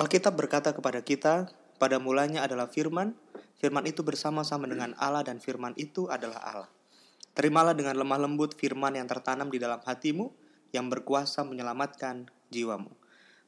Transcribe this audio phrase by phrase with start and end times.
[0.00, 3.12] Alkitab berkata kepada kita, pada mulanya adalah firman,
[3.60, 6.70] firman itu bersama-sama dengan Allah dan firman itu adalah Allah.
[7.32, 10.32] Terimalah dengan lemah lembut firman yang tertanam di dalam hatimu
[10.72, 12.92] yang berkuasa menyelamatkan jiwamu.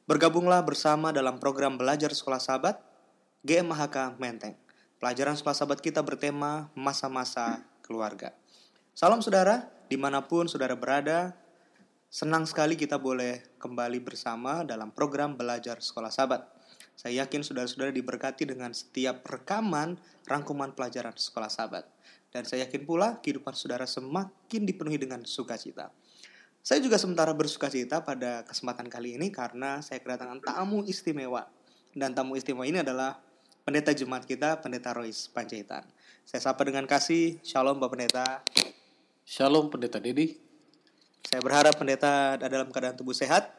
[0.05, 2.77] Bergabunglah bersama dalam program belajar sekolah sahabat
[3.45, 4.57] GMHK Menteng.
[5.01, 8.33] Pelajaran sekolah sahabat kita bertema masa-masa keluarga.
[8.97, 11.37] Salam saudara, di mana pun saudara berada,
[12.09, 16.47] senang sekali kita boleh kembali bersama dalam program belajar sekolah sahabat.
[16.95, 21.83] Saya yakin saudara-saudara diberkati dengan setiap rekaman rangkuman pelajaran sekolah sahabat.
[22.31, 25.91] Dan saya yakin pula kehidupan saudara semakin dipenuhi dengan sukacita.
[26.65, 31.45] Saya juga sementara bersuka cita pada kesempatan kali ini karena saya kedatangan tamu istimewa.
[31.93, 33.21] Dan tamu istimewa ini adalah
[33.61, 35.85] pendeta jemaat kita, pendeta Royce Panjaitan.
[36.25, 38.27] Saya sapa dengan kasih, shalom Bapak Pendeta.
[39.25, 40.44] Shalom Pendeta Dedi.
[41.25, 43.49] Saya berharap pendeta dalam keadaan tubuh sehat.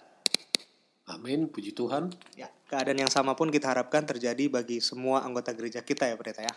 [1.10, 2.14] Amin, puji Tuhan.
[2.38, 6.46] Ya, keadaan yang sama pun kita harapkan terjadi bagi semua anggota gereja kita ya pendeta
[6.46, 6.54] ya.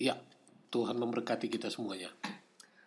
[0.00, 0.14] Ya,
[0.72, 2.08] Tuhan memberkati kita semuanya.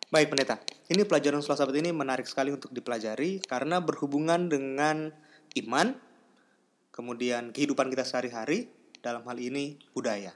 [0.09, 0.57] Baik pendeta,
[0.89, 5.13] ini pelajaran sekolah sahabat ini menarik sekali untuk dipelajari karena berhubungan dengan
[5.61, 5.93] iman,
[6.89, 8.71] kemudian kehidupan kita sehari-hari,
[9.03, 10.33] dalam hal ini budaya.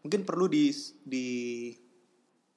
[0.00, 0.72] Mungkin perlu di,
[1.04, 1.26] di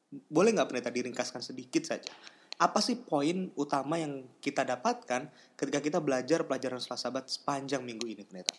[0.07, 6.01] boleh nggak pendeta diringkaskan sedikit saja apa sih poin utama yang kita dapatkan ketika kita
[6.01, 8.57] belajar pelajaran sekolah sahabat sepanjang minggu ini, pendeta?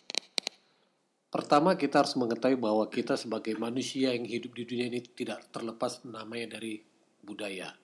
[1.27, 6.07] Pertama kita harus mengetahui bahwa kita sebagai manusia yang hidup di dunia ini tidak terlepas
[6.07, 6.79] namanya dari
[7.21, 7.75] budaya.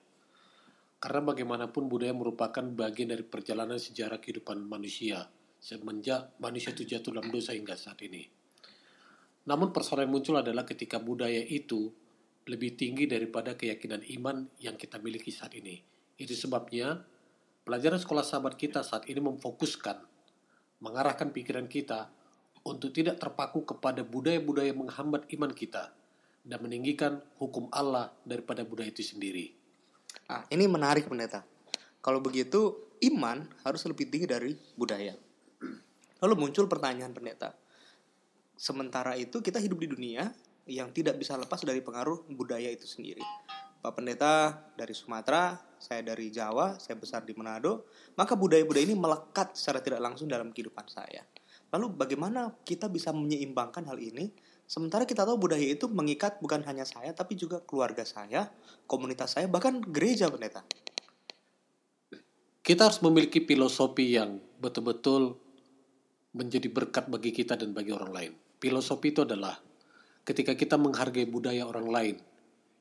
[0.96, 7.28] Karena bagaimanapun budaya merupakan bagian dari perjalanan sejarah kehidupan manusia semenjak manusia itu jatuh dalam
[7.28, 8.24] dosa hingga saat ini.
[9.46, 11.92] Namun persoalan yang muncul adalah ketika budaya itu
[12.48, 17.04] lebih tinggi daripada keyakinan iman yang kita miliki saat ini itu sebabnya
[17.64, 20.00] pelajaran sekolah sahabat kita saat ini memfokuskan,
[20.80, 22.08] mengarahkan pikiran kita
[22.66, 25.94] untuk tidak terpaku kepada budaya-budaya menghambat iman kita
[26.46, 29.54] dan meninggikan hukum Allah daripada budaya itu sendiri.
[30.26, 31.42] Ah, ini menarik pendeta.
[32.00, 35.14] Kalau begitu, iman harus lebih tinggi dari budaya.
[36.22, 37.52] Lalu muncul pertanyaan pendeta.
[38.56, 40.32] Sementara itu kita hidup di dunia
[40.66, 43.22] yang tidak bisa lepas dari pengaruh budaya itu sendiri.
[43.84, 49.54] Pak Pendeta dari Sumatera, saya dari Jawa, saya besar di Manado, maka budaya-budaya ini melekat
[49.54, 51.24] secara tidak langsung dalam kehidupan saya.
[51.74, 54.30] Lalu bagaimana kita bisa menyeimbangkan hal ini?
[54.66, 58.50] Sementara kita tahu budaya itu mengikat bukan hanya saya, tapi juga keluarga saya,
[58.90, 60.62] komunitas saya, bahkan gereja pendeta.
[62.66, 65.38] Kita harus memiliki filosofi yang betul-betul
[66.34, 68.32] menjadi berkat bagi kita dan bagi orang lain.
[68.58, 69.54] Filosofi itu adalah
[70.26, 72.16] ketika kita menghargai budaya orang lain,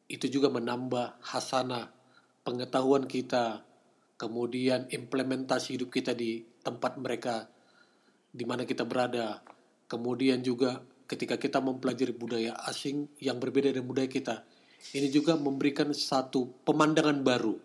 [0.10, 1.95] itu juga menambah hasanah
[2.46, 3.66] pengetahuan kita,
[4.22, 7.50] kemudian implementasi hidup kita di tempat mereka
[8.30, 9.42] di mana kita berada,
[9.90, 10.80] kemudian juga
[11.10, 14.46] ketika kita mempelajari budaya asing yang berbeda dengan budaya kita,
[14.94, 17.58] ini juga memberikan satu pemandangan baru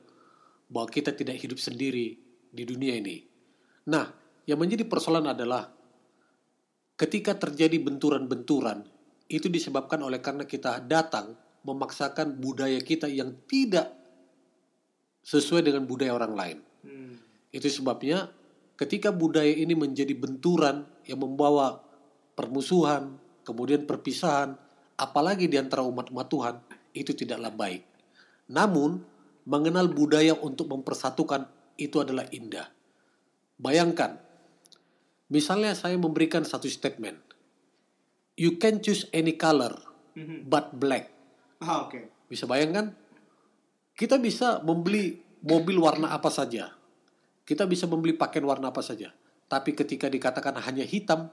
[0.72, 2.16] bahwa kita tidak hidup sendiri
[2.48, 3.20] di dunia ini.
[3.90, 4.08] Nah,
[4.48, 5.68] yang menjadi persoalan adalah
[6.96, 8.86] ketika terjadi benturan-benturan,
[9.30, 13.99] itu disebabkan oleh karena kita datang memaksakan budaya kita yang tidak
[15.24, 16.58] sesuai dengan budaya orang lain.
[16.84, 17.14] Hmm.
[17.52, 18.30] Itu sebabnya
[18.80, 21.84] ketika budaya ini menjadi benturan yang membawa
[22.32, 24.56] permusuhan, kemudian perpisahan,
[24.96, 26.56] apalagi di antara umat-umat Tuhan,
[26.96, 27.82] itu tidaklah baik.
[28.50, 29.04] Namun,
[29.44, 32.68] mengenal budaya untuk mempersatukan itu adalah indah.
[33.60, 34.16] Bayangkan,
[35.28, 37.20] misalnya saya memberikan satu statement.
[38.40, 39.76] You can choose any color,
[40.16, 40.48] hmm.
[40.48, 41.12] but black.
[41.60, 41.92] Ah, Oke.
[41.92, 42.04] Okay.
[42.30, 42.96] Bisa bayangkan?
[44.00, 46.72] Kita bisa membeli mobil warna apa saja.
[47.44, 49.12] Kita bisa membeli pakaian warna apa saja.
[49.44, 51.28] Tapi ketika dikatakan hanya hitam,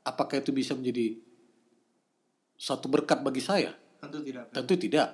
[0.00, 1.20] apakah itu bisa menjadi
[2.56, 3.76] satu berkat bagi saya?
[4.00, 4.48] Tentu tidak.
[4.48, 5.08] Tentu tidak.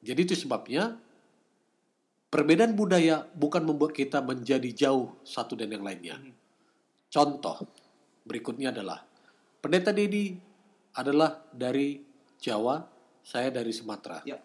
[0.00, 0.96] Jadi itu sebabnya
[2.32, 6.16] perbedaan budaya bukan membuat kita menjadi jauh satu dan yang lainnya.
[6.16, 6.32] Hmm.
[7.12, 7.68] Contoh
[8.24, 9.04] berikutnya adalah
[9.60, 10.32] Pendeta Dedi
[10.96, 12.00] adalah dari
[12.40, 12.80] Jawa,
[13.20, 14.24] saya dari Sumatera.
[14.24, 14.40] Ya.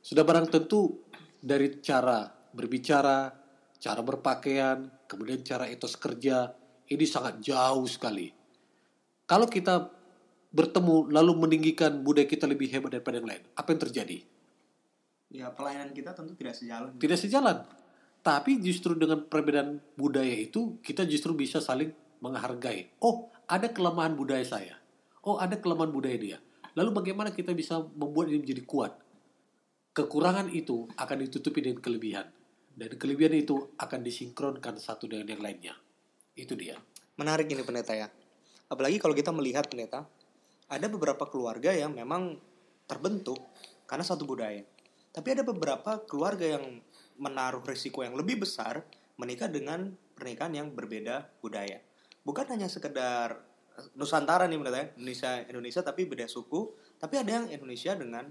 [0.00, 1.04] Sudah barang tentu
[1.38, 3.30] dari cara berbicara,
[3.78, 6.52] cara berpakaian, kemudian cara etos kerja,
[6.90, 8.32] ini sangat jauh sekali.
[9.28, 9.92] Kalau kita
[10.48, 14.18] bertemu lalu meninggikan budaya kita lebih hebat daripada yang lain, apa yang terjadi?
[15.28, 16.96] Ya, pelayanan kita tentu tidak sejalan.
[16.96, 17.56] Tidak sejalan.
[18.24, 21.92] Tapi justru dengan perbedaan budaya itu, kita justru bisa saling
[22.24, 22.88] menghargai.
[23.04, 24.74] Oh, ada kelemahan budaya saya.
[25.20, 26.38] Oh, ada kelemahan budaya dia.
[26.72, 28.96] Lalu bagaimana kita bisa membuat ini menjadi kuat?
[29.98, 32.30] Kekurangan itu akan ditutupi dengan kelebihan.
[32.70, 35.74] Dan kelebihan itu akan disinkronkan satu dengan yang lainnya.
[36.38, 36.78] Itu dia.
[37.18, 38.06] Menarik ini pendeta ya.
[38.70, 40.06] Apalagi kalau kita melihat pendeta,
[40.70, 42.38] ada beberapa keluarga yang memang
[42.86, 43.42] terbentuk
[43.90, 44.62] karena satu budaya.
[45.10, 46.78] Tapi ada beberapa keluarga yang
[47.18, 48.86] menaruh risiko yang lebih besar
[49.18, 51.82] menikah dengan pernikahan yang berbeda budaya.
[52.22, 53.42] Bukan hanya sekedar
[53.98, 56.70] Nusantara nih menurut saya, Indonesia Indonesia tapi beda suku,
[57.02, 58.30] tapi ada yang Indonesia dengan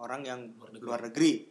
[0.00, 0.40] orang yang
[0.80, 1.44] luar negeri.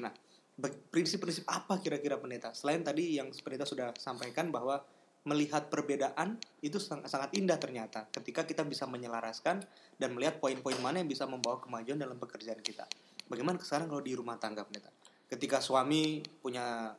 [0.00, 0.12] Nah,
[0.56, 2.50] be- prinsip-prinsip apa kira-kira pendeta?
[2.56, 4.80] Selain tadi yang pendeta sudah sampaikan bahwa
[5.26, 9.58] melihat perbedaan itu sangat, sangat indah ternyata ketika kita bisa menyelaraskan
[9.98, 12.86] dan melihat poin-poin mana yang bisa membawa kemajuan dalam pekerjaan kita.
[13.26, 14.88] Bagaimana sekarang kalau di rumah tangga pendeta?
[15.26, 16.94] Ketika suami punya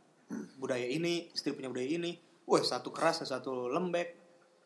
[0.59, 4.11] budaya ini, istri punya budaya ini, wah satu keras, satu lembek,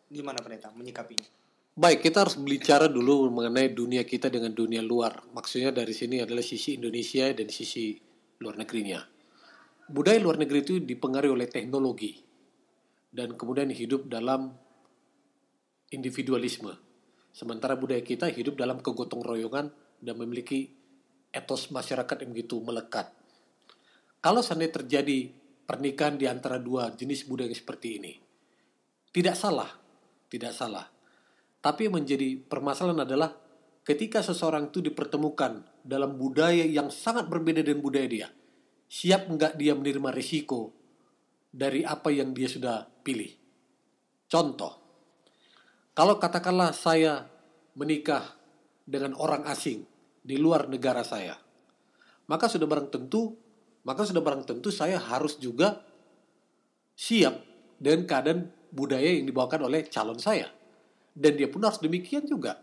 [0.09, 1.40] gimana pendeta menyikapinya?
[1.71, 5.23] Baik, kita harus bicara dulu mengenai dunia kita dengan dunia luar.
[5.31, 7.95] Maksudnya dari sini adalah sisi Indonesia dan sisi
[8.43, 8.99] luar negerinya.
[9.87, 12.19] Budaya luar negeri itu dipengaruhi oleh teknologi
[13.07, 14.51] dan kemudian hidup dalam
[15.95, 16.75] individualisme.
[17.31, 19.71] Sementara budaya kita hidup dalam kegotong royongan
[20.03, 20.75] dan memiliki
[21.31, 23.15] etos masyarakat yang begitu melekat.
[24.19, 25.31] Kalau seandainya terjadi
[25.63, 28.13] pernikahan di antara dua jenis budaya seperti ini,
[29.15, 29.71] tidak salah,
[30.27, 30.99] tidak salah.
[31.61, 33.37] Tapi yang menjadi permasalahan adalah
[33.85, 38.27] ketika seseorang itu dipertemukan dalam budaya yang sangat berbeda dengan budaya dia,
[38.89, 40.73] siap nggak dia menerima risiko
[41.53, 43.29] dari apa yang dia sudah pilih.
[44.25, 44.73] Contoh,
[45.93, 47.29] kalau katakanlah saya
[47.77, 48.23] menikah
[48.81, 49.85] dengan orang asing
[50.23, 51.37] di luar negara saya,
[52.25, 53.37] maka sudah barang tentu,
[53.83, 55.83] maka sudah barang tentu saya harus juga
[56.97, 57.37] siap
[57.77, 58.39] dengan keadaan
[58.71, 60.60] budaya yang dibawakan oleh calon saya.
[61.11, 62.59] Dan dia pun harus demikian juga.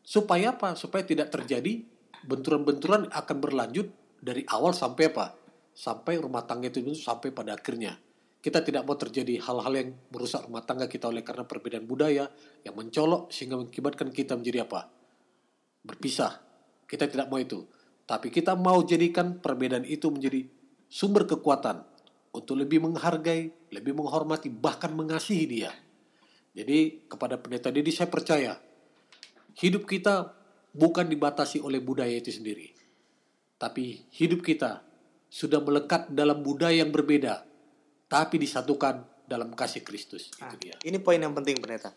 [0.00, 0.78] Supaya apa?
[0.78, 1.82] Supaya tidak terjadi
[2.24, 3.90] benturan-benturan akan berlanjut
[4.22, 5.36] dari awal sampai apa?
[5.76, 8.00] Sampai rumah tangga itu sampai pada akhirnya.
[8.40, 12.30] Kita tidak mau terjadi hal-hal yang merusak rumah tangga kita oleh karena perbedaan budaya
[12.62, 14.86] yang mencolok sehingga mengakibatkan kita menjadi apa?
[15.82, 16.38] Berpisah.
[16.86, 17.66] Kita tidak mau itu.
[18.06, 20.46] Tapi kita mau jadikan perbedaan itu menjadi
[20.86, 21.82] sumber kekuatan
[22.30, 25.74] untuk lebih menghargai, lebih menghormati, bahkan mengasihi dia.
[26.56, 28.56] Jadi kepada pendeta Dedi saya percaya
[29.60, 30.32] hidup kita
[30.72, 32.72] bukan dibatasi oleh budaya itu sendiri.
[33.60, 34.80] Tapi hidup kita
[35.28, 37.44] sudah melekat dalam budaya yang berbeda,
[38.08, 40.32] tapi disatukan dalam kasih Kristus.
[40.32, 40.76] Itu Nah, dia.
[40.84, 41.92] ini poin yang penting pendeta.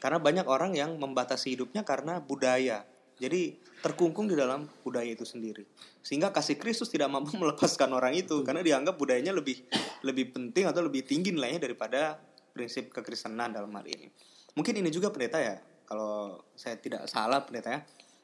[0.00, 2.84] Karena banyak orang yang membatasi hidupnya karena budaya.
[3.22, 5.62] Jadi terkungkung di dalam budaya itu sendiri.
[6.02, 9.62] Sehingga kasih Kristus tidak mampu melepaskan orang itu karena dianggap budayanya lebih
[10.02, 12.18] lebih penting atau lebih tinggi nilainya daripada
[12.52, 14.12] prinsip kekristenan dalam hal ini.
[14.52, 15.56] Mungkin ini juga pendeta ya,
[15.88, 17.80] kalau saya tidak salah pendeta ya.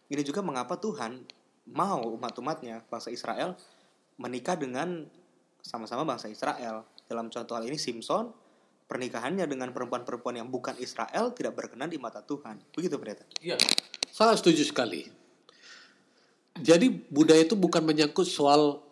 [0.09, 1.25] Ini juga mengapa Tuhan
[1.69, 3.57] mau umat-umatnya bangsa Israel
[4.17, 5.05] menikah dengan
[5.61, 6.85] sama-sama bangsa Israel.
[7.09, 8.33] Dalam contoh hal ini Simpson
[8.89, 12.57] pernikahannya dengan perempuan-perempuan yang bukan Israel tidak berkenan di mata Tuhan.
[12.73, 13.25] Begitu pendeta.
[13.45, 13.61] Iya.
[14.09, 15.05] Sangat setuju sekali.
[16.59, 18.83] Jadi budaya itu bukan menyangkut soal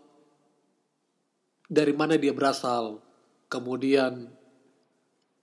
[1.66, 3.02] dari mana dia berasal,
[3.50, 4.30] kemudian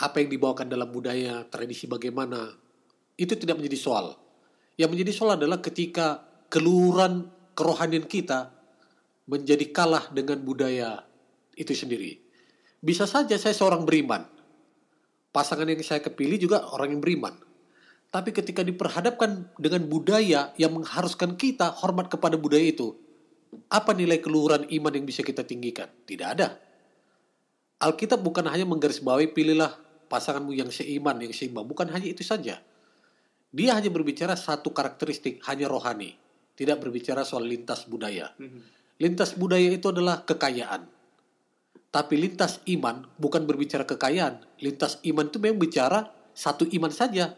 [0.04, 2.52] apa yang dibawakan dalam budaya, tradisi bagaimana.
[3.16, 4.20] Itu tidak menjadi soal.
[4.76, 6.20] Yang menjadi soal adalah ketika
[6.52, 8.52] keluhuran kerohanian kita
[9.32, 11.00] menjadi kalah dengan budaya
[11.56, 12.20] itu sendiri.
[12.84, 14.28] Bisa saja saya seorang beriman.
[15.32, 17.34] Pasangan yang saya kepilih juga orang yang beriman.
[18.14, 22.94] Tapi ketika diperhadapkan dengan budaya yang mengharuskan kita hormat kepada budaya itu,
[23.72, 25.90] apa nilai keluhuran iman yang bisa kita tinggikan?
[26.06, 26.62] Tidak ada.
[27.82, 29.83] Alkitab bukan hanya menggarisbawahi pilihlah
[30.14, 31.66] pasanganmu yang seiman, yang seimbang.
[31.66, 32.62] Bukan hanya itu saja.
[33.50, 36.14] Dia hanya berbicara satu karakteristik, hanya rohani.
[36.54, 38.30] Tidak berbicara soal lintas budaya.
[39.02, 40.86] Lintas budaya itu adalah kekayaan.
[41.90, 44.62] Tapi lintas iman bukan berbicara kekayaan.
[44.62, 46.00] Lintas iman itu memang bicara
[46.34, 47.34] satu iman saja.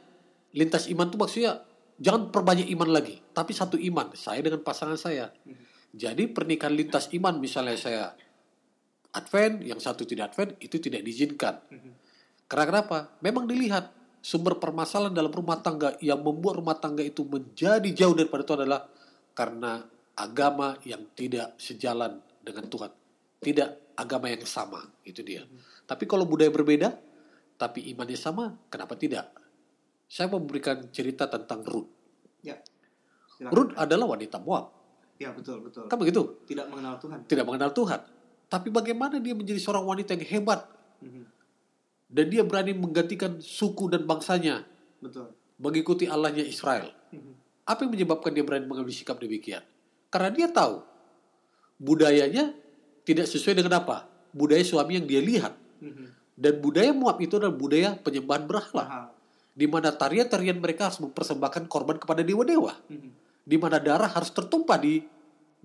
[0.56, 1.64] Lintas iman itu maksudnya
[2.00, 4.12] jangan perbanyak iman lagi, tapi satu iman.
[4.16, 5.32] Saya dengan pasangan saya.
[5.96, 8.04] Jadi pernikahan lintas iman misalnya saya
[9.16, 11.56] Advent, yang satu tidak Advent, itu tidak diizinkan.
[12.46, 12.98] Karena kenapa?
[13.26, 13.90] Memang dilihat
[14.22, 18.82] sumber permasalahan dalam rumah tangga yang membuat rumah tangga itu menjadi jauh daripada itu adalah
[19.34, 19.86] karena
[20.18, 22.92] agama yang tidak sejalan dengan Tuhan.
[23.42, 25.46] Tidak agama yang sama, itu dia.
[25.86, 26.94] Tapi kalau budaya berbeda,
[27.60, 29.30] tapi imannya sama, kenapa tidak?
[30.10, 31.90] Saya mau memberikan cerita tentang Ruth.
[32.42, 32.62] Ya.
[33.52, 34.72] Ruth adalah wanita Moab.
[35.18, 35.88] Ya betul betul.
[35.88, 36.44] Kan begitu?
[36.46, 37.20] Tidak mengenal Tuhan.
[37.26, 38.00] Tidak mengenal Tuhan.
[38.46, 40.62] Tapi bagaimana dia menjadi seorang wanita yang hebat
[41.04, 41.24] Mhm.
[42.16, 44.64] Dan dia berani menggantikan suku dan bangsanya
[45.04, 45.36] Betul.
[45.60, 46.96] mengikuti Allahnya Israel.
[47.12, 47.36] Mhm.
[47.68, 49.60] Apa yang menyebabkan dia berani mengambil sikap demikian?
[50.08, 50.80] Karena dia tahu
[51.76, 52.56] budayanya
[53.04, 54.08] tidak sesuai dengan apa?
[54.32, 55.54] Budaya suami yang dia lihat.
[55.84, 56.06] Mhm.
[56.40, 59.12] Dan budaya Moab itu adalah budaya penyembahan berhala.
[59.56, 63.10] Di mana tarian-tarian mereka harus mempersembahkan korban kepada dewa-dewa, Mhm.
[63.44, 65.04] di mana darah harus tertumpah di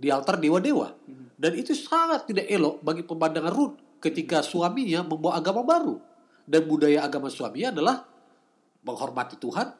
[0.00, 0.94] di altar dewa-dewa.
[1.36, 6.09] Dan itu sangat tidak elok bagi pemandangan Ruth ketika suaminya membawa agama baru.
[6.50, 8.02] Dan budaya agama suaminya adalah
[8.82, 9.70] menghormati Tuhan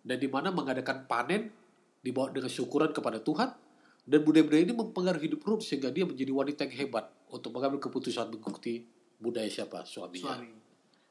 [0.00, 1.52] dan di mana mengadakan panen
[2.00, 3.52] dibawa dengan syukuran kepada Tuhan
[4.08, 8.32] dan budaya-budaya ini mempengaruhi hidup Ruth sehingga dia menjadi wanita yang hebat untuk mengambil keputusan
[8.32, 8.88] mengikuti
[9.20, 10.32] budaya siapa suaminya.
[10.32, 10.48] Suami.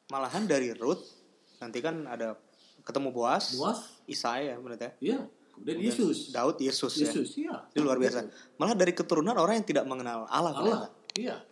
[0.10, 1.06] Malahan dari Ruth
[1.62, 2.34] nanti kan ada
[2.82, 4.02] ketemu Boas, Boas?
[4.10, 4.92] Isai ya menurut ya.
[4.98, 5.20] Iya.
[5.54, 6.34] Kemudian Yesus.
[6.34, 7.10] Daud Yesus, ya.
[7.10, 7.56] Yesus, iya.
[7.70, 8.26] Itu luar biasa.
[8.58, 10.54] Malah dari keturunan orang yang tidak mengenal Allah.
[10.58, 10.80] Allah.
[11.14, 11.46] Iya.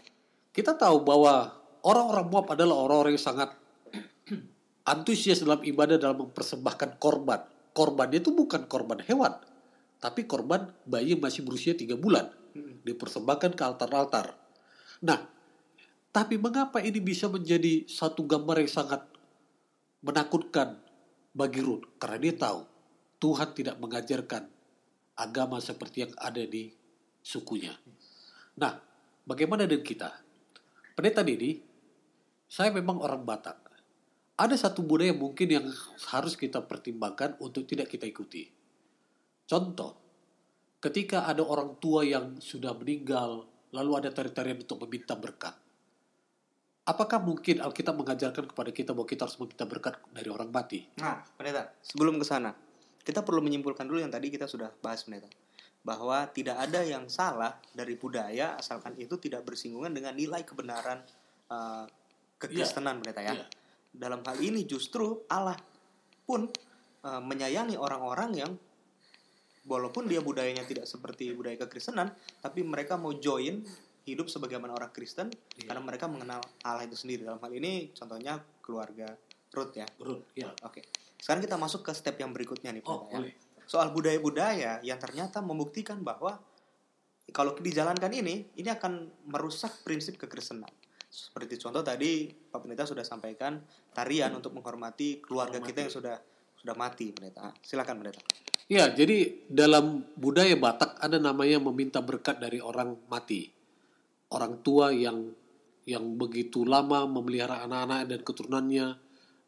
[0.50, 3.50] Kita tahu bahwa orang-orang Moab adalah orang-orang yang sangat
[4.92, 7.46] antusias dalam ibadah dalam mempersembahkan korban.
[7.75, 9.36] Korbannya itu bukan korban hewan,
[10.00, 12.32] tapi korban bayi yang masih berusia tiga bulan.
[12.88, 14.32] Dipersembahkan ke altar-altar.
[15.04, 15.20] Nah,
[16.15, 19.04] tapi mengapa ini bisa menjadi satu gambar yang sangat
[20.00, 20.80] menakutkan
[21.36, 22.00] bagi Ruth?
[22.00, 22.63] Karena dia tahu
[23.20, 24.48] Tuhan tidak mengajarkan
[25.20, 26.72] agama seperti yang ada di
[27.20, 27.75] sukunya.
[28.56, 28.80] Nah,
[29.27, 30.10] bagaimana dengan kita?
[30.96, 31.60] Pendeta Didi,
[32.46, 33.58] saya memang orang Batak.
[34.36, 35.66] Ada satu budaya mungkin yang
[36.12, 38.52] harus kita pertimbangkan untuk tidak kita ikuti.
[39.48, 39.96] Contoh,
[40.84, 45.56] ketika ada orang tua yang sudah meninggal, lalu ada tarian-tarian untuk meminta berkat.
[46.86, 50.86] Apakah mungkin Alkitab mengajarkan kepada kita bahwa kita harus meminta berkat dari orang mati?
[51.02, 52.54] Nah, pendeta, sebelum ke sana,
[53.02, 55.32] kita perlu menyimpulkan dulu yang tadi kita sudah bahas, pendeta.
[55.82, 61.02] Bahwa tidak ada yang salah dari budaya asalkan itu tidak bersinggungan dengan nilai kebenaran
[61.50, 61.86] eh,
[62.38, 63.34] kekristenan, pendeta ya.
[63.36, 63.46] Iya.
[63.96, 65.56] Dalam hal ini justru Allah
[66.27, 66.48] pun
[67.06, 68.51] eh, menyayangi orang-orang yang
[69.65, 73.65] walaupun dia budayanya tidak seperti budaya kekristenan, tapi mereka mau join
[74.06, 75.74] hidup sebagaimana orang Kristen Iya.
[75.74, 77.25] karena mereka mengenal Allah itu sendiri.
[77.25, 79.10] Dalam hal ini contohnya keluarga
[79.50, 79.88] Ruth ya.
[79.98, 80.54] Ruth, ya.
[80.62, 80.86] Oke.
[81.18, 83.18] Sekarang kita masuk ke step yang berikutnya nih, Oh, ya.
[83.18, 83.34] boleh.
[83.65, 86.38] Soal budaya-budaya yang ternyata membuktikan bahwa
[87.34, 90.70] kalau dijalankan ini, ini akan merusak prinsip kekristenan.
[91.16, 93.56] Seperti contoh tadi Pak Pendeta sudah sampaikan
[93.96, 96.16] tarian untuk menghormati keluarga kita yang sudah
[96.60, 97.56] sudah mati, Pendeta.
[97.64, 98.20] Silakan, Pendeta.
[98.68, 103.48] Ya, jadi dalam budaya Batak ada namanya meminta berkat dari orang mati.
[104.28, 105.32] Orang tua yang
[105.86, 108.88] yang begitu lama memelihara anak-anak dan keturunannya,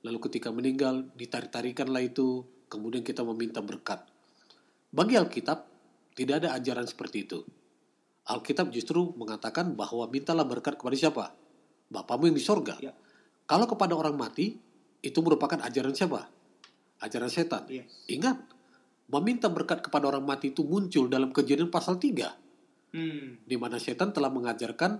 [0.05, 4.05] lalu ketika meninggal ditarik-tarikanlah itu, kemudian kita meminta berkat.
[4.93, 5.65] Bagi Alkitab
[6.13, 7.41] tidak ada ajaran seperti itu.
[8.29, 11.25] Alkitab justru mengatakan bahwa mintalah berkat kepada siapa?
[11.87, 12.75] Bapamu yang di sorga.
[12.83, 12.91] Ya.
[13.47, 14.59] Kalau kepada orang mati,
[14.99, 16.27] itu merupakan ajaran siapa?
[16.99, 17.63] Ajaran setan.
[17.71, 17.87] Iya.
[18.11, 18.37] Ingat,
[19.07, 22.91] meminta berkat kepada orang mati itu muncul dalam kejadian pasal 3.
[22.91, 23.39] Hmm.
[23.43, 24.99] Di mana setan telah mengajarkan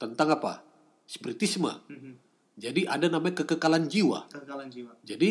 [0.00, 0.64] tentang apa?
[1.04, 1.72] Spiritisme.
[1.88, 2.12] Mhm.
[2.52, 4.28] Jadi ada namanya kekekalan jiwa.
[4.28, 4.92] Kekekalan jiwa.
[5.02, 5.30] Jadi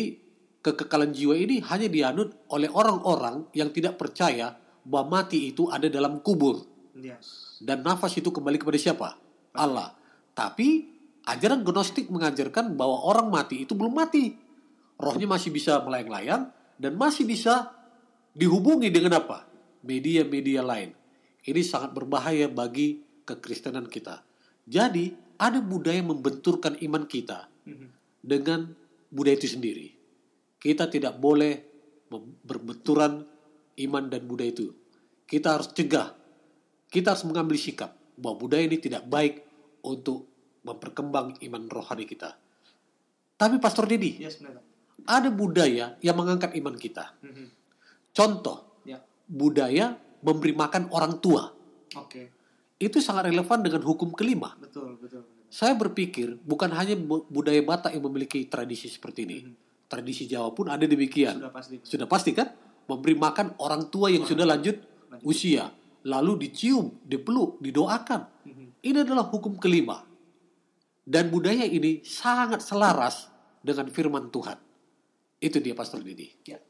[0.62, 6.18] kekekalan jiwa ini hanya dianut oleh orang-orang yang tidak percaya bahwa mati itu ada dalam
[6.18, 6.66] kubur.
[6.98, 7.58] Yes.
[7.62, 9.08] Dan nafas itu kembali kepada siapa?
[9.54, 9.94] Allah.
[10.34, 10.91] Tapi
[11.26, 14.34] ajaran gnostik mengajarkan bahwa orang mati itu belum mati.
[14.98, 17.74] Rohnya masih bisa melayang-layang dan masih bisa
[18.34, 19.46] dihubungi dengan apa?
[19.82, 20.94] Media-media lain.
[21.42, 24.22] Ini sangat berbahaya bagi kekristenan kita.
[24.62, 25.10] Jadi
[25.42, 27.86] ada budaya membenturkan iman kita Mhm.
[28.22, 28.70] dengan
[29.10, 29.88] budaya itu sendiri.
[30.62, 31.58] Kita tidak boleh
[32.46, 33.26] berbenturan
[33.82, 34.70] iman dan budaya itu.
[35.26, 36.14] Kita harus cegah.
[36.86, 39.42] Kita harus mengambil sikap bahwa budaya ini tidak baik
[39.82, 40.30] untuk
[40.62, 42.34] memperkembang iman rohani kita.
[43.34, 44.62] Tapi Pastor Dedi, Yes, Pendeta.
[45.04, 47.10] ada budaya yang mengangkat iman kita.
[47.20, 47.46] Mhm.
[48.12, 49.02] Contoh, Ya.
[49.26, 51.50] budaya memberi makan orang tua.
[51.98, 52.30] Oke.
[52.78, 54.54] Itu sangat relevan dengan hukum kelima.
[54.56, 55.22] Betul, betul.
[55.22, 55.22] betul.
[55.52, 59.38] Saya berpikir bukan hanya bu- budaya Batak yang memiliki tradisi seperti ini.
[59.84, 61.36] Tradisi Jawa pun ada demikian.
[61.36, 61.76] Sudah pasti.
[61.84, 62.48] Sudah pasti kan?
[62.88, 64.80] Memberi makan orang tua yang sudah lanjut
[65.22, 65.68] usia.
[66.02, 68.22] Lalu dicium, dipeluk, didoakan.
[68.48, 68.66] Mhm.
[68.82, 70.02] Ini adalah hukum kelima.
[71.02, 73.26] Dan budaya ini sangat selaras
[73.58, 74.58] dengan firman Tuhan.
[75.42, 76.30] Itu dia Pastor Didi.
[76.46, 76.62] Ya.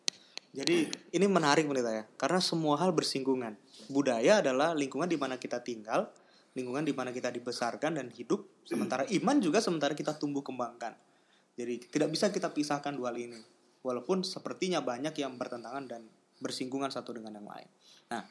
[0.53, 3.57] Jadi ini menarik pendeta ya, karena semua hal bersinggungan.
[3.89, 6.13] Budaya adalah lingkungan di mana kita tinggal,
[6.53, 10.93] lingkungan di mana kita dibesarkan dan hidup, sementara iman juga sementara kita tumbuh kembangkan.
[11.57, 13.41] Jadi tidak bisa kita pisahkan dua hal ini.
[13.81, 16.05] Walaupun sepertinya banyak yang bertentangan dan
[16.41, 17.69] bersinggungan satu dengan yang lain.
[18.13, 18.23] Nah,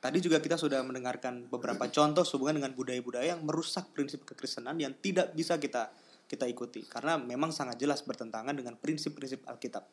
[0.00, 4.92] tadi juga kita sudah mendengarkan beberapa contoh sehubungan dengan budaya-budaya yang merusak prinsip kekristenan yang
[4.98, 5.92] tidak bisa kita
[6.26, 9.86] kita ikuti karena memang sangat jelas bertentangan dengan prinsip-prinsip Alkitab.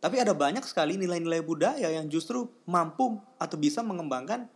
[0.00, 4.48] Tapi ada banyak sekali nilai-nilai budaya yang justru mampu atau bisa mengembangkan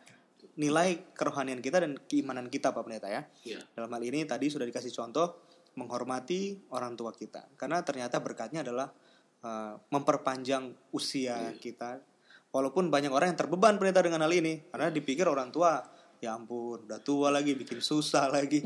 [0.56, 3.22] nilai kerohanian kita dan keimanan kita Pak Pendeta ya.
[3.44, 3.60] Ya.
[3.76, 5.44] Dalam hal ini tadi sudah dikasih contoh
[5.76, 7.44] menghormati orang tua kita.
[7.58, 8.88] Karena ternyata berkatnya adalah
[9.42, 12.00] uh, memperpanjang usia kita.
[12.54, 15.82] Walaupun banyak orang yang terbeban pendeta dengan hal ini karena dipikir orang tua
[16.22, 18.62] ya ampun udah tua lagi bikin susah lagi.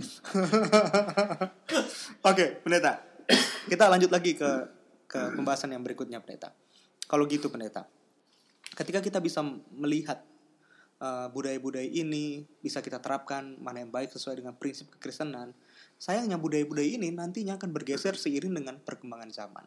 [2.29, 3.01] Oke, pendeta.
[3.65, 4.51] Kita lanjut lagi ke
[5.09, 6.53] ke pembahasan yang berikutnya pendeta.
[7.09, 7.89] Kalau gitu pendeta.
[8.77, 9.41] Ketika kita bisa
[9.73, 10.21] melihat
[11.01, 15.55] uh, budaya-budaya ini bisa kita terapkan mana yang baik sesuai dengan prinsip kekristenan.
[15.99, 19.67] Sayangnya budaya-budaya ini nantinya akan bergeser seiring dengan perkembangan zaman.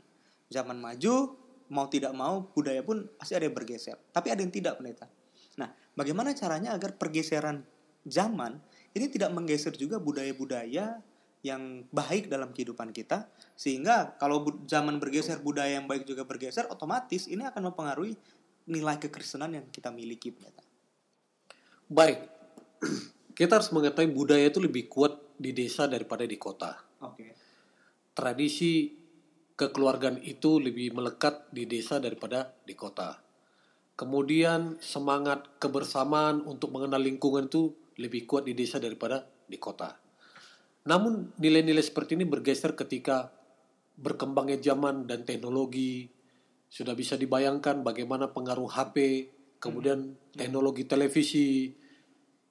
[0.52, 1.36] Zaman maju,
[1.72, 3.96] mau tidak mau budaya pun pasti ada yang bergeser.
[4.12, 5.08] Tapi ada yang tidak pendeta.
[5.56, 7.64] Nah, bagaimana caranya agar pergeseran
[8.04, 8.60] zaman
[8.92, 11.00] ini tidak menggeser juga budaya-budaya
[11.42, 13.26] yang baik dalam kehidupan kita
[13.58, 18.14] sehingga kalau zaman bergeser budaya yang baik juga bergeser otomatis ini akan mempengaruhi
[18.70, 20.62] nilai kekristenan yang kita miliki pendeta.
[21.90, 22.22] Baik,
[23.40, 26.78] kita harus mengetahui budaya itu lebih kuat di desa daripada di kota.
[27.02, 27.34] Oke.
[28.14, 29.01] Tradisi
[29.62, 33.22] kekeluargaan itu lebih melekat di desa daripada di kota.
[33.94, 37.70] Kemudian semangat kebersamaan untuk mengenal lingkungan itu
[38.02, 39.94] lebih kuat di desa daripada di kota.
[40.90, 43.30] Namun nilai-nilai seperti ini bergeser ketika
[43.94, 46.10] berkembangnya zaman dan teknologi.
[46.66, 49.30] Sudah bisa dibayangkan bagaimana pengaruh HP,
[49.62, 51.70] kemudian teknologi televisi.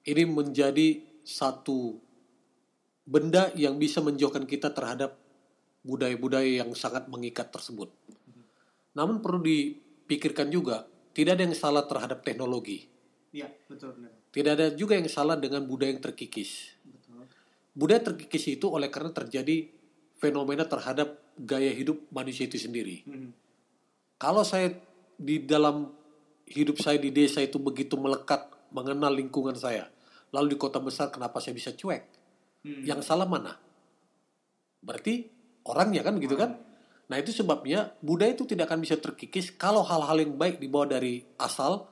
[0.01, 1.99] Ini menjadi satu
[3.03, 5.20] benda yang bisa menjauhkan kita terhadap
[5.81, 7.89] budaya-budaya yang sangat mengikat tersebut.
[8.93, 12.87] Namun perlu dipikirkan juga, tidak ada yang salah terhadap teknologi.
[13.31, 13.95] Iya, betul.
[14.31, 16.75] Tidak ada juga yang salah dengan budaya yang terkikis.
[16.83, 17.27] Betul.
[17.71, 19.71] Budaya terkikis itu oleh karena terjadi
[20.19, 23.01] fenomena terhadap gaya hidup manusia itu sendiri.
[23.07, 23.31] Hmm.
[24.19, 24.69] Kalau saya
[25.17, 25.89] di dalam
[26.45, 29.87] hidup saya di desa itu begitu melekat mengenal lingkungan saya,
[30.35, 32.03] lalu di kota besar kenapa saya bisa cuek?
[32.67, 32.83] Hmm.
[32.85, 33.57] Yang salah mana?
[34.83, 36.57] Berarti orangnya kan begitu kan?
[37.05, 41.21] Nah itu sebabnya budaya itu tidak akan bisa terkikis kalau hal-hal yang baik dibawa dari
[41.35, 41.85] asal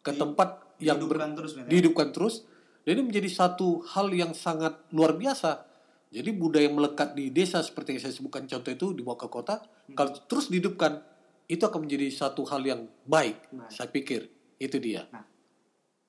[0.00, 1.68] ke Di- tempat yang ber- dihidupkan terus, Men, ya?
[1.70, 2.34] dihidupkan terus.
[2.82, 5.66] Ini menjadi satu hal yang sangat luar biasa.
[6.06, 9.58] Jadi budaya yang melekat di desa seperti yang saya sebutkan contoh itu dibawa ke kota,
[9.58, 9.96] Hmm.
[9.96, 11.02] kalau terus dihidupkan
[11.46, 13.42] itu akan menjadi satu hal yang baik.
[13.48, 13.70] Baik.
[13.70, 14.20] Saya pikir
[14.56, 15.02] itu dia.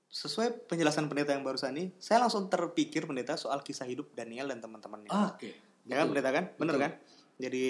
[0.08, 4.60] Sesuai penjelasan pendeta yang barusan ini, saya langsung terpikir pendeta soal kisah hidup Daniel dan
[4.60, 5.10] teman-temannya.
[5.10, 5.52] oke.
[5.88, 6.46] Ya kan pendeta kan?
[6.56, 6.84] Bener Betul.
[6.84, 6.92] kan?
[7.38, 7.64] Jadi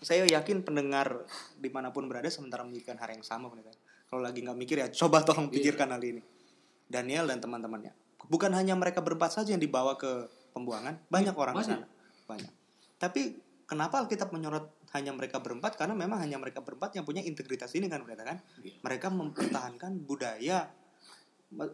[0.00, 1.24] saya yakin pendengar
[1.56, 3.72] di mana pun berada sementara memikirkan hal yang sama pendeta.
[4.06, 5.54] Kalau lagi nggak mikir ya coba tolong Iya.
[5.56, 6.22] pikirkan hal ini.
[6.84, 7.94] Daniel dan teman-temannya.
[8.26, 11.78] Bukan hanya mereka berempat saja yang dibawa ke pembuangan, banyak orang di banyak.
[11.80, 11.86] sana.
[12.26, 12.52] Banyak.
[12.98, 13.20] Tapi
[13.64, 15.78] kenapa Alkitab menyorot hanya mereka berempat?
[15.78, 18.38] Karena memang hanya mereka berempat yang punya integritas ini kan pendeta kan?
[18.60, 18.82] Iya.
[18.82, 20.66] Mereka mempertahankan budaya.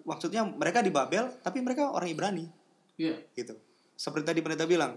[0.05, 2.45] Maksudnya mereka di Babel, tapi mereka orang Ibrani
[2.97, 3.21] Iya.
[3.33, 3.57] gitu.
[3.93, 4.97] Seperti tadi pendeta bilang,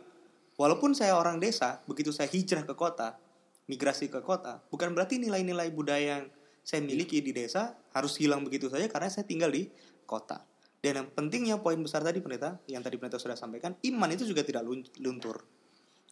[0.60, 3.16] walaupun saya orang desa, begitu saya hijrah ke kota,
[3.72, 6.26] migrasi ke kota, bukan berarti nilai-nilai budaya yang
[6.60, 9.72] saya miliki di desa harus hilang begitu saja karena saya tinggal di
[10.04, 10.44] kota.
[10.80, 14.44] Dan yang pentingnya poin besar tadi pendeta, yang tadi pendeta sudah sampaikan, iman itu juga
[14.44, 15.44] tidak lun- luntur.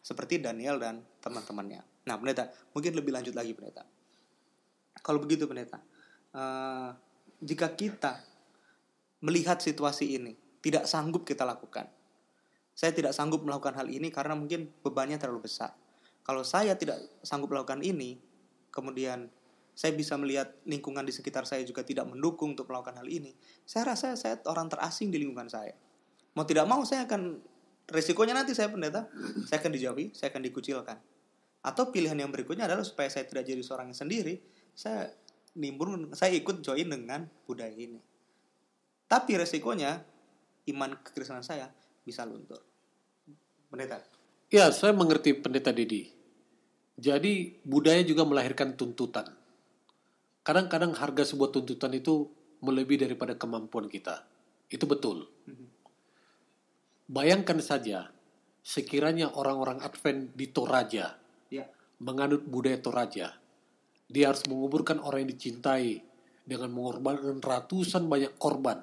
[0.00, 2.08] Seperti Daniel dan teman-temannya.
[2.08, 3.84] Nah pendeta, mungkin lebih lanjut lagi pendeta.
[5.00, 5.80] Kalau begitu pendeta,
[6.36, 6.90] eh,
[7.44, 8.20] jika kita
[9.24, 11.88] melihat situasi ini, tidak sanggup kita lakukan,
[12.78, 15.74] saya tidak sanggup melakukan hal ini karena mungkin bebannya terlalu besar.
[16.22, 18.22] Kalau saya tidak sanggup melakukan ini,
[18.70, 19.26] kemudian
[19.74, 23.34] saya bisa melihat lingkungan di sekitar saya juga tidak mendukung untuk melakukan hal ini,
[23.66, 25.74] saya rasa saya orang terasing di lingkungan saya.
[26.38, 27.42] Mau tidak mau saya akan
[27.90, 29.10] resikonya nanti saya pendeta,
[29.50, 30.98] saya akan dijauhi, saya akan dikucilkan.
[31.66, 34.38] Atau pilihan yang berikutnya adalah supaya saya tidak jadi seorang yang sendiri,
[34.70, 35.10] saya
[35.58, 37.98] nimbun, saya ikut join dengan budaya ini.
[39.10, 39.98] Tapi resikonya
[40.70, 41.66] iman kekristenan saya
[42.06, 42.67] bisa luntur.
[43.68, 44.00] Pendeta.
[44.48, 46.08] Ya, saya mengerti pendeta Didi.
[46.98, 49.28] Jadi budaya juga melahirkan tuntutan.
[50.42, 52.32] Kadang-kadang harga sebuah tuntutan itu
[52.64, 54.24] melebihi daripada kemampuan kita.
[54.72, 55.28] Itu betul.
[57.08, 58.08] Bayangkan saja,
[58.64, 61.16] sekiranya orang-orang Advent di Toraja
[61.48, 61.64] Ya.
[62.00, 63.36] menganut budaya Toraja,
[64.08, 66.04] dia harus menguburkan orang yang dicintai
[66.44, 68.80] dengan mengorbankan ratusan banyak korban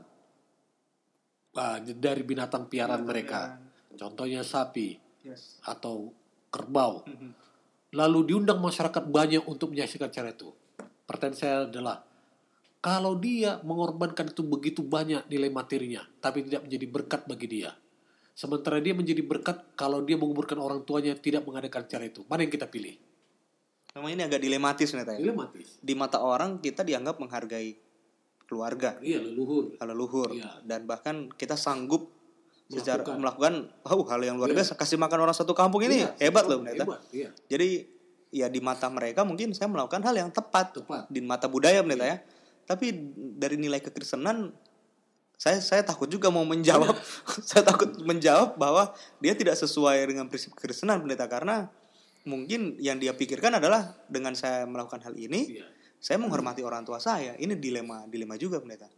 [1.58, 3.65] ah, dari binatang piaraan mereka.
[3.96, 5.58] Contohnya sapi Yes.
[5.66, 6.14] atau
[6.54, 7.02] kerbau.
[7.92, 10.54] Lalu diundang masyarakat banyak untuk menyaksikan cara itu.
[11.08, 12.06] Pertanyaan saya adalah,
[12.78, 17.72] kalau dia mengorbankan itu begitu banyak nilai materinya, tapi tidak menjadi berkat bagi dia.
[18.36, 22.22] Sementara dia menjadi berkat kalau dia menguburkan orang tuanya tidak mengadakan cara itu.
[22.28, 23.00] Mana yang kita pilih?
[23.96, 25.16] Memang ini agak dilematis pendeta.
[25.16, 25.24] ya.
[25.24, 25.80] Dilematis.
[25.80, 27.80] Di mata orang kita dianggap menghargai
[28.46, 29.74] keluarga, Iya, leluhur.
[29.80, 30.62] leluhur, Iya.
[30.62, 32.12] dan bahkan kita sanggup
[32.66, 33.70] secara Melakukan.
[33.86, 34.58] oh hal yang luar Iya.
[34.62, 36.82] biasa kasih makan orang satu kampung ini Iya, hebat loh pendeta.
[36.82, 37.30] Hebat, iya.
[37.46, 37.86] Jadi
[38.34, 41.06] ya di mata mereka mungkin saya melakukan hal yang tepat, Tepat.
[41.08, 42.18] di mata budaya pendeta ya.
[42.66, 42.90] Tapi
[43.38, 44.50] dari nilai kekristenan
[45.36, 46.96] saya saya takut juga mau menjawab
[47.50, 51.68] saya takut menjawab bahwa dia tidak sesuai dengan prinsip kekristenan pendeta karena
[52.24, 55.68] mungkin yang dia pikirkan adalah dengan saya melakukan hal ini Iya.
[55.96, 57.36] saya menghormati orang tua saya.
[57.36, 58.90] Ini dilema dilema juga pendeta.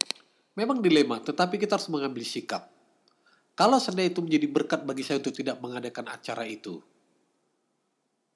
[0.54, 2.66] Memang dilema, tetapi kita harus mengambil sikap.
[3.58, 6.78] Kalau seandainya itu menjadi berkat bagi saya untuk tidak mengadakan acara itu,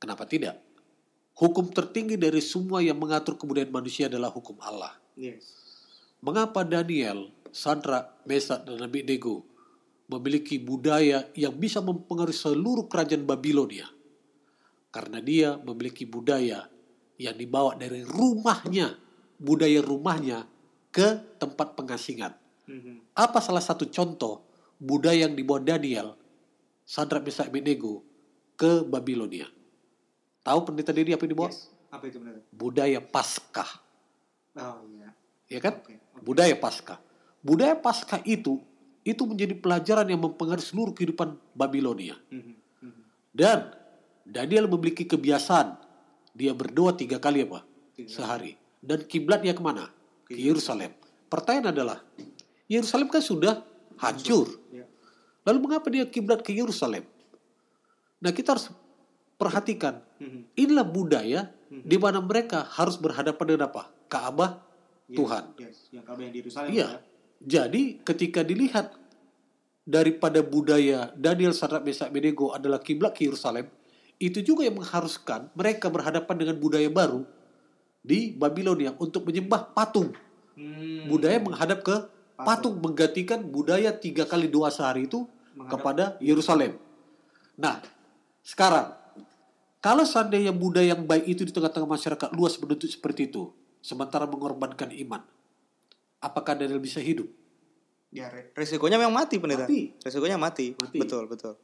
[0.03, 0.59] kenapa tidak?
[1.39, 4.99] Hukum tertinggi dari semua yang mengatur kebudayaan manusia adalah hukum Allah.
[5.15, 5.47] Yes.
[6.27, 9.47] Mengapa Daniel, Sandra, Mesak, dan Abednego
[10.11, 13.87] memiliki budaya yang bisa mempengaruhi seluruh kerajaan Babilonia?
[14.91, 16.67] Karena dia memiliki budaya
[17.15, 18.99] yang dibawa dari rumahnya,
[19.39, 20.51] budaya rumahnya
[20.91, 22.35] ke tempat pengasingan.
[22.67, 23.15] Mhm.
[23.15, 24.52] Apa salah satu contoh
[24.83, 26.19] budaya yang dibawa Daniel,
[26.83, 28.03] Sadrak Mesak Abednego
[28.59, 29.47] ke Babilonia?
[30.43, 31.51] Tahu pendeta diri apa yang dibawa?
[31.55, 31.71] Yes.
[31.95, 32.43] Apa itu pendeta?
[32.51, 33.71] Budaya Paskah,
[34.59, 35.09] Oh iya.
[35.47, 35.79] ya kan?
[35.79, 35.97] Oke.
[36.21, 36.99] Budaya Paskah.
[37.41, 38.59] Budaya Paskah itu
[39.03, 42.19] itu menjadi pelajaran yang mempengaruhi seluruh kehidupan Babilonia.
[42.31, 42.55] Mhm.
[42.83, 43.03] Mhm.
[43.35, 43.71] Dan
[44.23, 45.79] Daniel memiliki kebiasaan
[46.35, 47.63] dia berdoa tiga kali apa?
[47.95, 48.11] Tiga.
[48.11, 48.55] Sehari.
[48.83, 49.91] Dan kiblatnya ke mana?
[50.27, 50.91] Ke Ke Yerusalem.
[51.31, 51.99] Pertanyaan adalah,
[52.67, 53.63] Yerusalem kan sudah
[53.99, 54.62] hancur.
[55.43, 57.03] Lalu mengapa dia kiblat ke Yerusalem?
[58.23, 58.71] Nah kita harus
[59.35, 60.55] perhatikan, Mhm.
[60.55, 63.91] inilah budaya di mana mereka harus berhadapan dengan apa?
[64.07, 64.63] Ka'bah
[65.13, 65.45] Yes, Tuhan.
[65.59, 65.77] Yes.
[65.93, 66.71] Yang kalau yang di Yerusalem.
[66.73, 66.89] Iya.
[66.89, 66.89] ya.
[67.43, 68.95] Jadi ketika dilihat
[69.83, 73.67] daripada budaya Daniel Sadrak Mesak Abednego adalah kiblat ke Yerusalem,
[74.23, 77.27] itu juga yang mengharuskan mereka berhadapan dengan budaya baru
[77.99, 80.15] di Babilonia untuk menyembah patung.
[80.55, 81.11] Hmm.
[81.11, 81.97] Budaya menghadap ke
[82.45, 86.81] patung menggantikan budaya tiga kali doa sehari itu Menghadap- kepada Yerusalem.
[87.55, 87.85] Nah,
[88.41, 88.97] sekarang
[89.79, 94.89] kalau seandainya budaya yang baik itu di tengah-tengah masyarakat luas menuntut seperti itu, sementara mengorbankan
[94.97, 95.21] iman,
[96.19, 97.27] apakah Daniel bisa hidup?
[98.09, 99.65] Ya, re- resikonya memang mati pendeta.
[99.65, 99.93] Mati.
[99.99, 100.77] Resikonya mati.
[100.77, 100.99] Mati.
[100.99, 101.57] Betul, betul.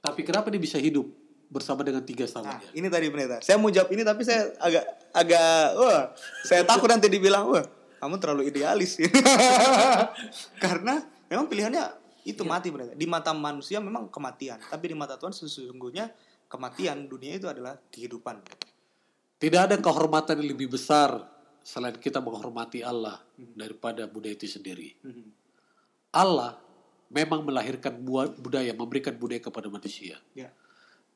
[0.00, 1.04] Tapi kenapa dia bisa hidup
[1.46, 2.70] bersama dengan tiga Nah, sahabatnya?
[2.72, 3.36] ini tadi pendeta.
[3.40, 6.02] Saya mau jawab ini tapi saya agak agak wah,
[6.42, 7.64] saya takut nanti dibilang, "Wah,
[8.04, 9.00] kamu terlalu idealis."
[10.64, 11.00] Karena
[11.32, 11.84] memang pilihannya
[12.28, 12.50] itu Iya.
[12.52, 12.92] mati pendeta.
[12.96, 16.12] Di mata manusia memang kematian, tapi di mata Tuhan sesungguhnya
[16.48, 18.40] kematian dunia itu adalah kehidupan.
[19.40, 21.20] Tidak ada kehormatan yang lebih besar
[21.64, 23.20] selain kita menghormati Allah
[23.56, 24.96] daripada budaya itu sendiri.
[25.00, 25.28] Mhm.
[26.14, 26.60] Allah
[27.10, 27.92] memang melahirkan
[28.38, 30.16] budaya, memberikan budaya kepada manusia.
[30.32, 30.48] Ya.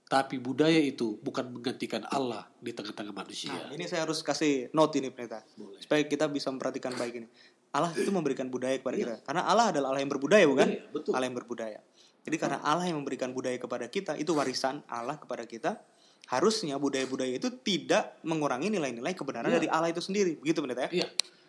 [0.08, 3.52] Tapi budaya itu bukan menggantikan Allah di tengah-tengah Nah, manusia.
[3.68, 5.44] ini saya harus kasih note ini pendeta.
[5.52, 5.76] Boleh.
[5.84, 7.28] Supaya kita bisa memperhatikan baik ini.
[7.68, 9.14] Allah itu memberikan budaya kepada kita.
[9.20, 10.64] Karena Allah adalah Allah yang berbudaya, bukan?
[10.64, 11.12] Iya, betul.
[11.12, 11.78] Allah yang berbudaya.
[12.24, 15.76] Jadi karena Allah yang memberikan budaya kepada kita, itu warisan Allah kepada kita.
[16.28, 19.56] Harusnya budaya-budaya itu tidak mengurangi nilai-nilai kebenaran Iya.
[19.60, 20.40] dari Allah itu sendiri.
[20.40, 21.04] Begitu pendeta ya?
[21.04, 21.08] Iya.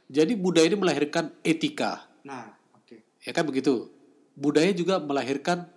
[0.10, 3.00] Jadi budaya ini melahirkan etika, Nah, oke.
[3.24, 3.88] ya kan begitu.
[4.36, 5.67] Budaya juga melahirkan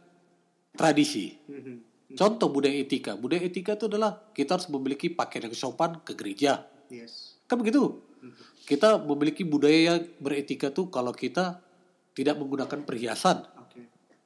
[0.75, 1.39] tradisi.
[1.47, 1.92] Mhm.
[2.17, 3.17] Contoh budaya etika.
[3.17, 6.67] Budaya etika itu adalah kita harus memiliki pakaian yang sopan ke gereja.
[6.93, 7.41] Yes.
[7.49, 8.01] Kan begitu.
[8.63, 11.59] Kita memiliki budaya yang beretika tuh kalau kita
[12.15, 13.43] tidak menggunakan perhiasan.
[13.59, 13.83] Oke.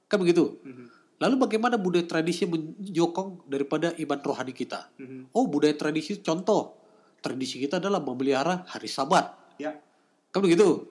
[0.06, 0.60] Kan begitu.
[0.60, 0.86] Mhm.
[1.16, 4.92] Lalu bagaimana budaya tradisi menyokong daripada iman rohani kita?
[5.00, 5.32] Mhm.
[5.32, 6.76] Oh, budaya tradisi contoh.
[7.24, 9.32] Tradisi kita adalah memelihara hari Sabat.
[9.56, 9.80] Ya.
[10.28, 10.84] Kan begitu.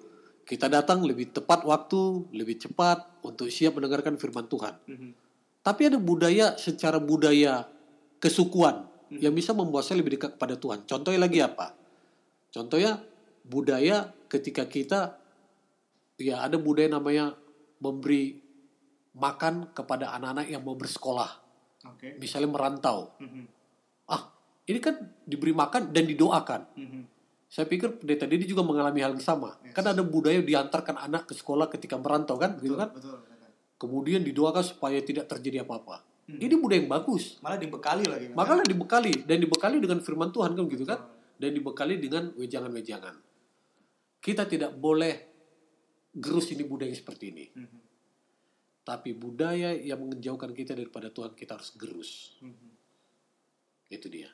[0.45, 4.73] Kita datang lebih tepat waktu, lebih cepat untuk siap mendengarkan firman Tuhan.
[4.89, 5.24] Mhm.
[5.65, 7.65] Tapi ada budaya secara budaya
[8.21, 10.86] kesukuan yang bisa membuat saya lebih dekat kepada Tuhan.
[10.86, 11.73] Contohnya lagi apa?
[12.54, 13.01] Contohnya
[13.41, 15.17] budaya ketika kita
[16.21, 17.34] ya ada budaya namanya
[17.82, 18.38] memberi
[19.15, 21.32] makan kepada anak-anak yang mau bersekolah,
[21.89, 22.19] Oke.
[22.21, 23.15] misalnya merantau.
[23.17, 23.43] Mhm.
[24.12, 24.30] Ah,
[24.69, 26.62] ini kan diberi makan dan didoakan.
[26.78, 27.01] Mhm.
[27.49, 29.56] Saya pikir pendeta Didi juga mengalami hal yang sama.
[29.63, 29.71] Yes.
[29.71, 32.91] Kan ada budaya diantarkan anak ke sekolah ketika merantau kan, gitu kan?
[32.91, 33.35] Betul, betul.
[33.75, 36.01] Kemudian didoakan supaya tidak terjadi apa-apa.
[36.25, 37.38] Ini budaya yang bagus.
[37.45, 38.25] Malah dibekali lagi.
[38.33, 38.35] kan?
[38.35, 40.99] Makanya dibekali dan dibekali dengan firman Tuhan kan gitu kan?
[41.38, 43.15] Dan dibekali dengan wejangan-wejangan.
[44.23, 45.13] Kita tidak boleh
[46.15, 47.45] gerus ini budaya yang seperti ini.
[47.53, 47.79] Mhm.
[48.85, 52.11] Tapi budaya yang menjauhkan kita daripada Tuhan kita harus gerus.
[52.41, 52.69] Mhm.
[53.93, 54.31] Itu dia.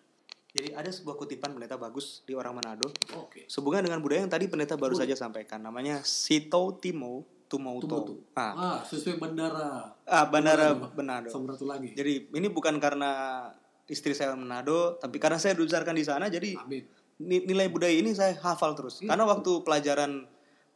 [0.52, 2.88] Jadi ada sebuah kutipan pendeta bagus di orang Manado.
[3.20, 3.48] Oke.
[3.48, 5.64] Sehubungan dengan budaya yang tadi pendeta baru saja sampaikan.
[5.64, 7.84] Namanya Sito Timo Tumauto.
[7.84, 8.14] Tumauto.
[8.32, 9.92] Ah, Ah, sesuai bandara.
[10.02, 10.96] ah, Bandara Tumauto.
[10.96, 11.28] Manado.
[11.28, 11.92] Samratulangi.
[11.92, 13.44] Jadi ini bukan karena
[13.86, 16.26] istri saya Manado, tapi karena saya dibesarkan di sana.
[16.26, 16.88] Jadi Amin.
[17.20, 19.04] ni- nilai budaya ini saya hafal terus.
[19.04, 20.24] Karena waktu pelajaran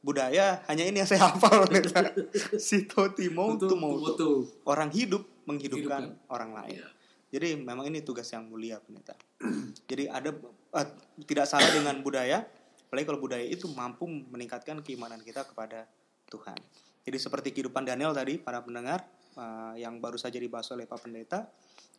[0.01, 1.63] budaya hanya ini yang saya hafal.
[1.65, 2.11] pendeta.
[2.55, 4.03] Sito Timo Betul, Tumauto.
[4.05, 4.35] betul.
[4.63, 6.27] Orang hidup menghidupkan Hidupkan.
[6.27, 6.77] orang lain.
[6.77, 6.87] Iya.
[7.31, 9.15] Jadi memang ini tugas yang mulia pendeta.
[9.89, 10.29] Jadi ada
[10.73, 10.87] eh,
[11.23, 12.43] tidak salah dengan budaya,
[12.85, 15.87] apalagi kalau budaya itu mampu meningkatkan keimanan kita kepada
[16.27, 16.57] Tuhan.
[17.05, 19.05] Jadi seperti kehidupan Daniel tadi para pendengar
[19.37, 21.45] eh, yang baru saja dibahas oleh Pak Pendeta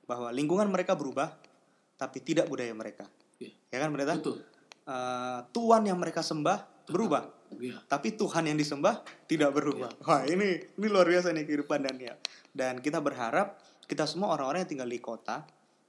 [0.06, 1.30] bahwa lingkungan mereka berubah
[1.96, 3.06] tapi tidak budaya mereka.
[3.40, 3.52] Iya.
[3.72, 4.14] Ya kan pendeta?
[4.18, 4.42] Betul.
[4.86, 7.26] Eh, Tuhan yang mereka sembah berubah,
[7.58, 7.82] Iya.
[7.90, 9.90] tapi Tuhan yang disembah tidak berubah.
[10.06, 12.14] Wah ini ini luar biasa nih kehidupan Daniel.
[12.54, 13.58] Dan kita berharap
[13.90, 15.42] kita semua orang-orang yang tinggal di kota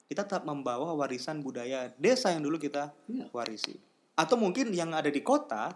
[0.07, 3.27] kita tetap membawa warisan budaya desa yang dulu kita Iya.
[3.35, 3.75] warisi.
[4.17, 5.75] Atau mungkin yang ada di kota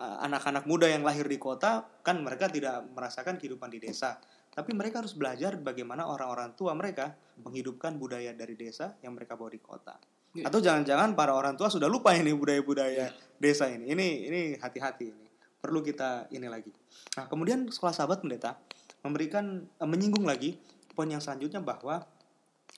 [0.00, 4.16] anak-anak muda yang lahir di kota kan mereka tidak merasakan kehidupan di desa.
[4.50, 9.52] Tapi mereka harus belajar bagaimana orang-orang tua mereka menghidupkan budaya dari desa yang mereka bawa
[9.52, 9.94] di kota.
[10.34, 10.46] Iya.
[10.46, 13.90] Atau jangan-jangan para orang tua sudah lupa ini budaya-budaya desa ini.
[13.90, 15.26] Ini ini hati-hati ini.
[15.60, 16.72] Perlu kita ini lagi.
[17.20, 18.56] Nah, kemudian sekolah sahabat pendeta
[19.04, 20.56] memberikan eh, menyinggung lagi
[20.96, 22.02] poin yang selanjutnya bahwa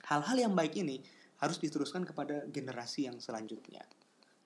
[0.08, 1.00] hal-hal yang baik ini
[1.42, 3.82] harus diteruskan kepada generasi yang selanjutnya.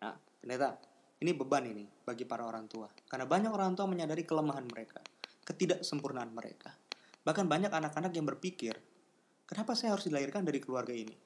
[0.00, 0.80] Nah, pendeta,
[1.16, 2.88] ini beban ini bagi para orang tua.
[3.08, 5.00] Karena banyak orang tua menyadari kelemahan mereka,
[5.48, 6.76] ketidaksempurnaan mereka.
[7.24, 8.76] Bahkan banyak anak-anak yang berpikir,
[9.48, 11.16] kenapa saya harus dilahirkan dari keluarga ini?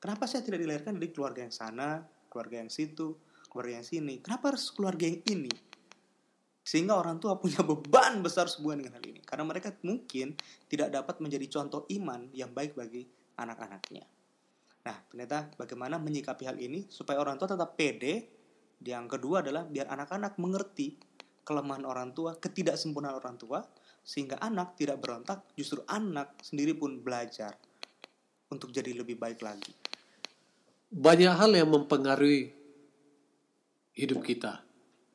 [0.00, 3.16] Kenapa saya tidak dilahirkan dari keluarga yang sana, keluarga yang situ,
[3.48, 4.20] keluarga yang sini?
[4.24, 5.52] Kenapa harus keluarga yang ini?
[6.64, 9.20] Sehingga orang tua punya beban besar sehubungan dengan hal ini.
[9.20, 10.32] Karena mereka mungkin
[10.68, 13.04] tidak dapat menjadi contoh iman yang baik bagi
[13.36, 14.04] anak-anaknya.
[14.84, 18.43] Nah, pendeta, bagaimana menyikapi hal ini supaya orang tua tetap pede?
[18.82, 20.98] Yang kedua adalah biar anak-anak mengerti
[21.44, 23.60] kelemahan orang tua, ketidaksempurnaan orang tua,
[24.00, 27.54] sehingga anak tidak berontak, justru anak sendiri pun belajar
[28.52, 29.72] untuk jadi lebih baik lagi.
[30.94, 32.52] Banyak hal yang mempengaruhi
[33.94, 34.62] hidup kita,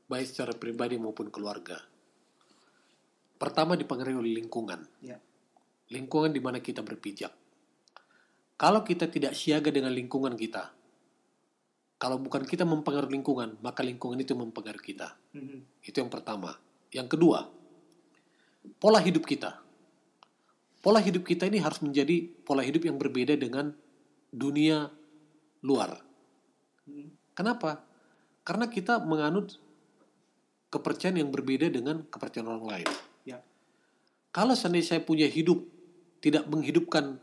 [0.10, 1.78] baik secara pribadi maupun keluarga.
[3.40, 4.84] Pertama dipengaruhi oleh lingkungan.
[5.00, 5.16] Ya.
[5.90, 7.32] Lingkungan di mana kita berpijak.
[8.60, 10.76] Kalau kita tidak siaga dengan lingkungan kita,
[12.00, 15.20] kalau bukan kita mempengaruhi lingkungan, maka lingkungan itu mempengaruhi kita.
[15.84, 16.56] Itu yang pertama.
[16.96, 17.52] Yang kedua,
[18.80, 19.60] pola hidup kita.
[20.80, 23.76] Pola hidup kita ini harus menjadi pola hidup yang berbeda dengan
[24.32, 24.88] dunia
[25.60, 26.00] luar.
[27.36, 27.84] Kenapa?
[28.48, 29.60] Karena kita menganut
[30.72, 32.90] kepercayaan yang berbeda dengan kepercayaan orang lain.
[33.28, 33.44] Ya.
[34.32, 35.68] Kalau seandainya saya punya hidup
[36.24, 37.20] tidak menghidupkan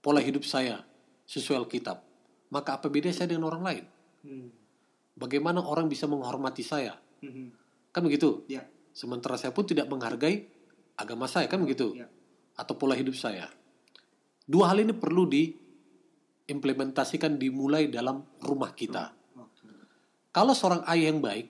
[0.00, 0.88] pola hidup saya
[1.28, 2.00] sesuai Alkitab,
[2.50, 3.84] maka apa beda saya dengan orang lain?
[4.26, 4.50] Hmm.
[5.16, 6.98] Bagaimana orang bisa menghormati saya?
[7.22, 7.50] Mhm.
[7.94, 8.44] Kan begitu?
[8.50, 8.66] Ya.
[8.90, 10.46] Sementara saya pun tidak menghargai
[10.98, 11.94] agama saya, kan begitu?
[11.94, 12.10] Ya.
[12.58, 13.48] Atau pola hidup saya.
[14.46, 19.14] Dua hal ini perlu diimplementasikan dimulai dalam rumah kita.
[19.38, 19.70] Oke.
[20.34, 21.46] Kalau seorang ayah yang baik,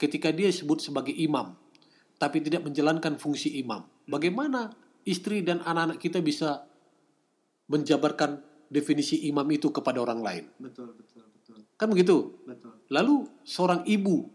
[0.00, 1.52] ketika dia disebut sebagai imam,
[2.16, 4.72] tapi tidak menjalankan fungsi imam, bagaimana
[5.04, 6.64] istri dan anak-anak kita bisa
[7.70, 10.44] menjabarkan definisi imam itu kepada orang lain?
[10.56, 11.58] Betul, betul, betul.
[11.74, 12.38] Kan begitu?
[12.46, 12.72] Betul.
[12.88, 14.30] Lalu seorang ibu,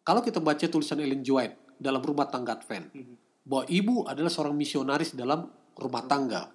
[0.00, 1.30] kalau kita baca tulisan Ellen G.
[1.30, 3.14] White dalam rumah tangga Advent, Mhm.
[3.44, 5.46] bahwa ibu adalah seorang misionaris dalam
[5.76, 6.48] rumah tangga.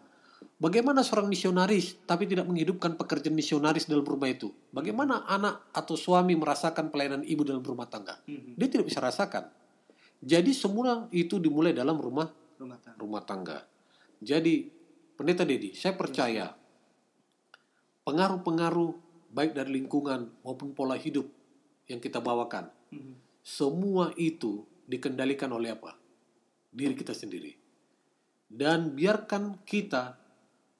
[0.57, 4.49] Bagaimana seorang misionaris tapi tidak menghidupkan pekerjaan misionaris dalam rumah itu?
[4.69, 8.17] Bagaimana anak atau suami merasakan pelayanan ibu dalam rumah tangga?
[8.25, 8.57] Mhm.
[8.57, 9.49] Dia tidak bisa rasakan.
[10.21, 12.29] Jadi semua itu dimulai dalam rumah
[12.61, 12.97] Rumah tangga.
[13.01, 13.57] rumah tangga.
[14.21, 14.69] Jadi
[15.17, 16.53] pendeta Dedi, saya percaya
[18.03, 18.91] pengaruh-pengaruh
[19.31, 21.27] baik dari lingkungan maupun pola hidup
[21.87, 23.13] yang kita bawakan, Mhm.
[23.41, 25.95] semua itu dikendalikan oleh apa?
[26.71, 27.55] Diri kita sendiri.
[28.51, 30.19] Dan biarkan kita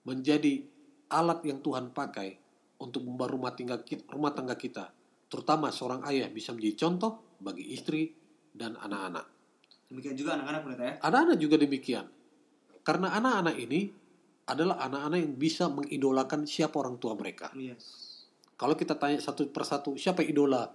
[0.04, 0.60] menjadi
[1.08, 2.36] alat yang Tuhan pakai
[2.84, 4.92] untuk membawa rumah tangga kita, rumah tangga kita.
[5.32, 8.12] Terutama seorang ayah bisa menjadi contoh bagi istri
[8.52, 9.24] dan anak-anak.
[9.88, 10.94] Demikian juga anak-anak pendeta ya.
[11.00, 12.06] Anak-anak juga demikian.
[12.84, 13.80] Karena anak-anak ini
[14.52, 17.52] adalah anak-anak yang bisa mengidolakan siapa orang tua mereka.
[17.56, 18.12] Yes.
[18.60, 20.70] Kalau kita tanya satu persatu, siapa idola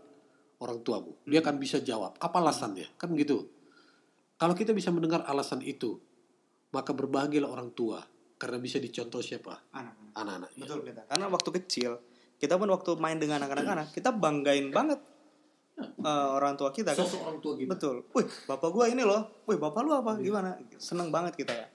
[0.58, 1.22] orang tuamu?
[1.22, 2.18] Dia akan bisa jawab.
[2.18, 2.98] Apa alasannya?
[2.98, 3.46] Kan gitu.
[4.36, 5.96] Kalau kita bisa mendengar alasan itu,
[6.74, 8.02] maka berbahagialah orang tua.
[8.36, 9.72] Karena bisa dicontoh siapa?
[9.72, 10.12] Anak-anak.
[10.12, 10.62] Anak-anaknya.
[10.66, 11.02] Betul pendeta.
[11.08, 11.90] Karena waktu kecil
[12.36, 15.00] kita pun waktu main dengan anak-anak kita banggain banget
[15.80, 17.00] eh, orang tua kita kan.
[17.00, 17.70] Sosok orang tua kita.
[17.72, 17.96] Betul.
[18.12, 19.44] Wih, bapak gua ini loh.
[19.48, 20.20] Wih, bapak lu apa?
[20.20, 20.60] Gimana?
[20.76, 21.66] Seneng banget kita ya.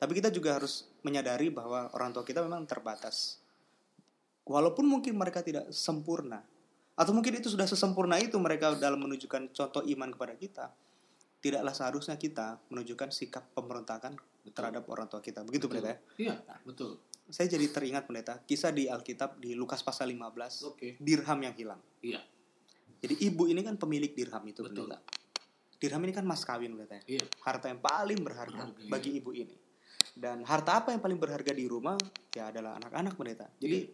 [0.00, 3.36] Tapi kita juga harus menyadari bahwa orang tua kita memang terbatas.
[4.48, 6.40] Walaupun mungkin mereka tidak sempurna.
[6.96, 10.66] Atau mungkin itu sudah sesempurna itu mereka dalam menunjukkan contoh iman kepada kita.
[11.44, 14.16] Tidaklah seharusnya kita menunjukkan sikap pemberontakan
[14.48, 15.44] terhadap orang tua kita.
[15.44, 15.98] Begitu pendeta ya.
[16.16, 16.34] Iya,
[16.64, 16.96] betul.
[17.28, 20.88] Saya jadi teringat pendeta kisah di Alkitab di Lukas pasal 15 Oke.
[20.96, 21.80] dirham yang hilang.
[22.00, 22.20] Iya,
[23.00, 24.88] Jadi ibu ini kan pemilik dirham itu Betul.
[24.88, 24.98] pendeta.
[25.80, 27.24] Dirham ini kan mas kawin pendeta ya iya.
[27.46, 29.69] harta yang paling berharga Berharga, bagi ibu ini.
[30.20, 31.96] Dan harta apa yang paling berharga di rumah?
[32.36, 33.48] Ya adalah anak-anak pendeta.
[33.56, 33.88] Jadi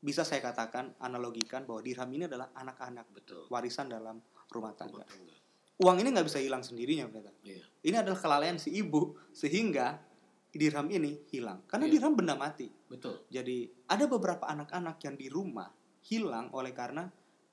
[0.00, 3.44] bisa saya katakan analogikan bahwa dirham ini adalah anak-anak Betul.
[3.52, 4.16] warisan dalam
[4.48, 5.04] rumah tangga.
[5.04, 5.36] Rumah tangga.
[5.80, 7.32] Uang ini nggak bisa hilang sendirinya pendeta.
[7.44, 7.60] Iya.
[7.84, 10.00] Ini adalah kelalaian si ibu sehingga
[10.48, 11.68] dirham ini hilang.
[11.68, 11.92] Karena Iya.
[12.00, 12.72] dirham benda mati.
[12.88, 13.20] Betul.
[13.28, 15.68] Jadi ada beberapa anak-anak yang di rumah
[16.08, 17.04] hilang oleh karena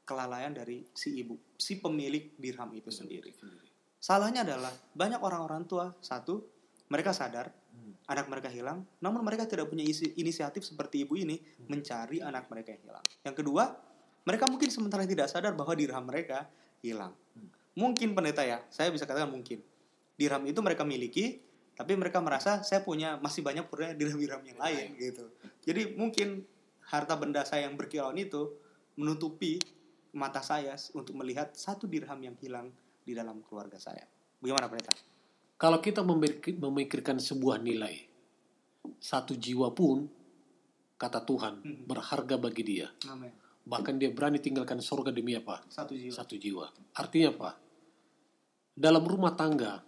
[0.08, 3.36] kelalaian dari si ibu, si pemilik dirham itu sendiri.
[4.00, 6.48] Salahnya adalah banyak orang-orang tua satu
[6.88, 7.52] mereka sadar.
[8.08, 12.72] Anak mereka hilang, namun mereka tidak punya isi- inisiatif seperti ibu ini mencari anak mereka
[12.72, 13.06] yang hilang.
[13.28, 13.64] Yang kedua,
[14.24, 16.48] mereka mungkin sementara tidak sadar bahwa dirham mereka
[16.80, 17.12] hilang.
[17.36, 17.52] Hmm.
[17.76, 19.60] Mungkin pendeta ya, saya bisa katakan mungkin
[20.16, 21.44] dirham itu mereka miliki,
[21.78, 25.30] tapi mereka merasa saya punya masih banyak punya dirham-dirham yang lain gitu.
[25.62, 26.42] Jadi mungkin
[26.88, 28.56] harta benda saya yang berkilauan itu
[28.98, 29.62] menutupi
[30.16, 32.74] mata saya untuk melihat satu dirham yang hilang
[33.06, 34.10] di dalam keluarga saya.
[34.42, 34.96] Bagaimana pendeta?
[35.58, 38.06] Kalau kita memikir- memikirkan sebuah nilai,
[39.02, 40.06] satu jiwa pun,
[41.02, 41.82] kata Tuhan, Hmm.
[41.90, 42.88] berharga bagi dia.
[43.10, 43.34] Amin.
[43.68, 45.66] Bahkan dia berani tinggalkan surga demi apa?
[45.68, 46.14] Satu jiwa.
[46.14, 46.66] Satu jiwa.
[46.96, 47.52] Artinya apa?
[48.78, 49.82] Dalam rumah tangga,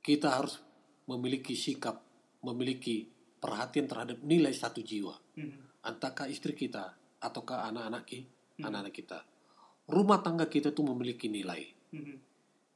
[0.00, 0.58] kita harus
[1.06, 2.00] memiliki sikap,
[2.40, 3.04] memiliki
[3.38, 5.14] perhatian terhadap nilai satu jiwa.
[5.36, 5.84] Mhm.
[5.84, 8.64] Entahkah istri kita, ataukah anak-anak Hmm.
[8.64, 9.18] anak-anak kita.
[9.88, 11.68] Rumah tangga kita tuh memiliki nilai.
[11.92, 12.29] Mhm.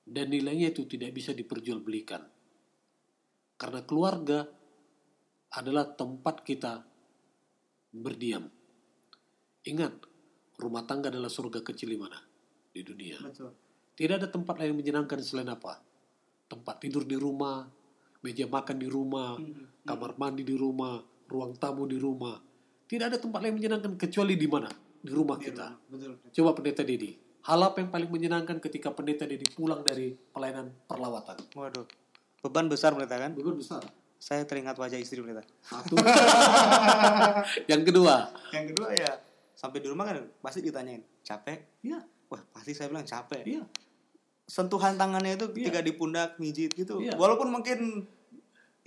[0.05, 2.23] Dan nilainya itu tidak bisa diperjualbelikan.
[3.57, 4.45] Karena keluarga
[5.57, 6.85] adalah tempat kita
[7.95, 8.51] berdiam.
[9.65, 9.93] Ingat,
[10.61, 12.21] rumah tangga adalah surga kecil di mana?
[12.75, 13.17] Di dunia.
[13.23, 13.55] Betul.
[13.95, 15.79] Tidak ada tempat lain yang menyenangkan selain apa?
[16.51, 17.65] Tempat tidur di rumah,
[18.21, 19.87] meja makan di rumah, Mhm.
[19.87, 20.99] kamar mandi di rumah,
[21.31, 22.37] ruang tamu di rumah.
[22.85, 24.69] Tidak ada tempat lain yang menyenangkan kecuali di mana?
[25.01, 25.79] Di rumah kita.
[25.89, 26.19] Betul.
[26.35, 27.15] Coba pendeta Dedi.
[27.45, 31.37] Hal apa yang paling menyenangkan ketika pendeta Dedi pulang dari pelayanan perlawatan?
[31.53, 31.85] Waduh.
[32.41, 33.37] Beban besar pendeta kan?
[33.37, 33.85] Beban besar.
[34.17, 35.45] Saya teringat wajah istri pendeta.
[35.61, 36.01] Satu.
[37.71, 38.33] yang kedua.
[38.49, 39.13] Yang kedua ya
[39.53, 41.85] sampai di rumah kan pasti ditanyain capek.
[41.85, 42.01] Iya.
[42.33, 43.45] Wah pasti saya bilang capek.
[43.45, 43.63] Iya.
[44.49, 45.69] Sentuhan tangannya itu Iya.
[45.69, 46.97] ketika di pundak mijit gitu.
[47.05, 47.21] Iya.
[47.21, 48.09] Walaupun mungkin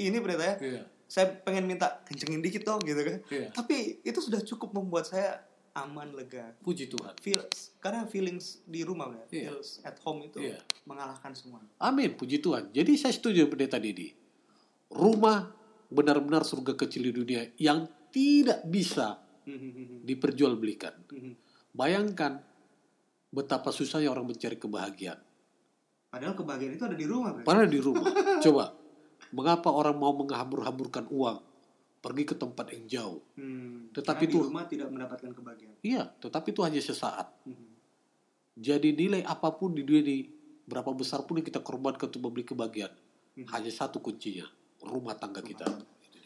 [0.02, 0.56] ini pendeta ya.
[0.58, 0.82] Iya.
[1.06, 3.22] Saya pengen minta kencengin dikit dong gitu kan.
[3.30, 3.54] Iya.
[3.54, 5.46] Tapi itu sudah cukup membuat saya
[5.78, 6.58] aman lega.
[6.66, 7.14] Puji Tuhan.
[7.22, 9.54] Feels karena feelings di rumah ya, Iya.
[9.54, 10.58] feels at home itu Iya.
[10.90, 11.62] mengalahkan semua.
[11.78, 12.18] Amin.
[12.18, 12.74] Puji Tuhan.
[12.74, 14.10] Jadi saya setuju pendeta Dedi.
[14.90, 15.54] Rumah
[15.88, 19.22] benar-benar surga kecil di dunia yang tidak bisa
[20.04, 20.92] diperjualbelikan.
[21.72, 22.42] Bayangkan
[23.30, 25.20] betapa susahnya orang mencari kebahagiaan.
[26.08, 27.32] Padahal kebahagiaan itu ada di rumah.
[27.44, 28.04] Padahal di rumah.
[28.44, 28.74] Coba,
[29.36, 31.38] mengapa orang mau menghambur-hamburkan uang
[32.08, 33.20] pergi ke tempat yang jauh?
[33.36, 35.76] Hmm, Tetapi itu- rumah tidak mendapatkan kebahagiaan.
[35.84, 37.28] Iya, tetapi itu hanya sesaat.
[37.44, 37.68] Mhm.
[38.58, 40.18] Jadi nilai apa pun di dunia ini,
[40.64, 42.96] berapa besar pun yang kita korbankan untuk membeli kebahagiaan,
[43.36, 43.46] Hmm.
[43.52, 44.48] hanya satu kuncinya,
[44.82, 45.68] rumah tangga kita.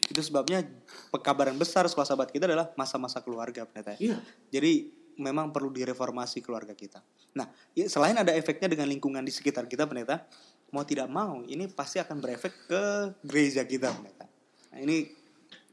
[0.02, 0.62] Itu sebabnya
[1.10, 3.98] pekabaran besar sekolah sahabat kita adalah masa-masa keluarga pendeta.
[3.98, 7.04] Iya, Jadi memang perlu direformasi keluarga kita.
[7.36, 7.44] Nah,
[7.76, 10.24] ya, selain ada efeknya dengan lingkungan di sekitar kita pendeta,
[10.72, 12.82] mau tidak mau ini pasti akan berefek ke
[13.20, 14.24] gereja kita pendeta.
[14.72, 15.04] Nah, ini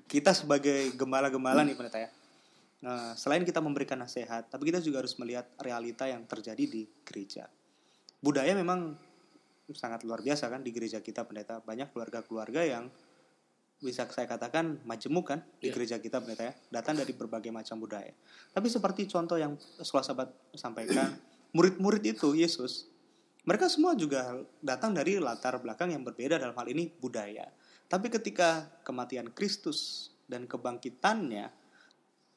[0.09, 2.09] kita sebagai gembala-gembala nih pendeta ya.
[2.79, 7.45] Nah, selain kita memberikan nasihat, tapi kita juga harus melihat realita yang terjadi di gereja.
[8.19, 8.97] Budaya memang
[9.69, 11.61] sangat luar biasa kan di gereja kita pendeta.
[11.61, 12.89] Banyak keluarga-keluarga yang
[13.79, 15.73] bisa saya katakan majemuk kan di Iya.
[15.75, 16.53] gereja kita pendeta ya.
[16.71, 18.11] Datang dari berbagai macam budaya.
[18.51, 21.15] Tapi seperti contoh yang sekolah sahabat sampaikan,
[21.55, 22.87] murid-murid itu Yesus,
[23.47, 27.47] mereka semua juga datang dari latar belakang yang berbeda dalam hal ini budaya.
[27.89, 31.49] Tapi ketika kematian Kristus dan kebangkitannya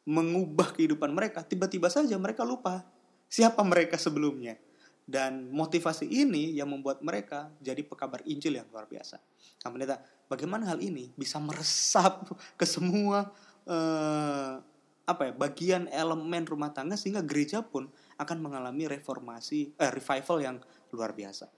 [0.08, 2.88] mengubah kehidupan mereka, tiba-tiba saja mereka lupa
[3.28, 4.56] siapa mereka sebelumnya.
[5.02, 9.20] Dan motivasi ini yang membuat mereka jadi pekabar Injil yang luar biasa.
[9.62, 13.28] Nah, pendeta, bagaimana hal ini bisa meresap ke semua
[13.68, 14.54] eh,
[15.02, 20.56] apa ya bagian elemen rumah tangga sehingga gereja pun akan mengalami reformasi eh, revival yang
[20.94, 21.50] luar biasa.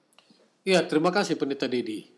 [0.64, 2.13] Iya, terima kasih Pendeta Dedi.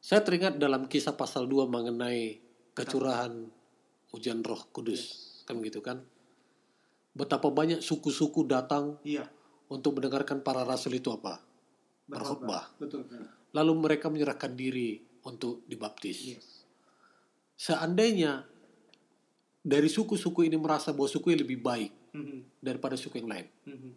[0.00, 2.40] Saya teringat dalam kisah pasal 2 mengenai
[2.72, 3.32] kecurahan
[4.10, 5.28] hujan roh kudus.
[5.44, 6.00] Kan gitu kan.
[7.12, 9.28] Betapa banyak suku-suku datang Iya,
[9.68, 11.42] untuk mendengarkan para rasul itu apa?
[12.08, 12.72] Berkhotbah.
[12.80, 13.04] Betul.
[13.52, 16.38] Lalu mereka menyerahkan diri untuk dibaptis.
[16.38, 16.64] Yes.
[17.60, 18.48] Seandainya
[19.60, 23.90] dari suku-suku ini merasa bahwa suku ini lebih baik Mhm, daripada suku yang lain, mhm.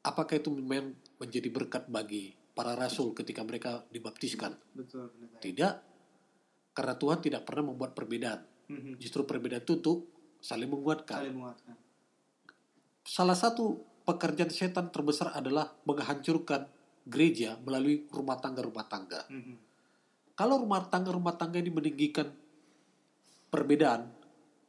[0.00, 4.58] apakah itu memang menjadi berkat bagi para rasul ketika mereka dibaptiskan?
[4.74, 5.14] Betul.
[5.14, 5.38] pendeta.
[5.38, 5.72] Tidak,
[6.74, 8.42] karena Tuhan tidak pernah membuat perbedaan.
[8.66, 8.98] Mhm.
[8.98, 9.98] Justru perbedaan itu untuk
[10.42, 11.22] saling menguatkan.
[11.22, 11.74] Saling menguatkan.
[13.06, 16.66] Salah satu pekerjaan setan terbesar adalah menghancurkan
[17.06, 19.22] gereja melalui rumah tangga-rumah tangga.
[19.30, 19.54] Mhm.
[20.34, 22.28] Kalau rumah tangga-rumah tangga ini meninggikan
[23.48, 24.10] perbedaan,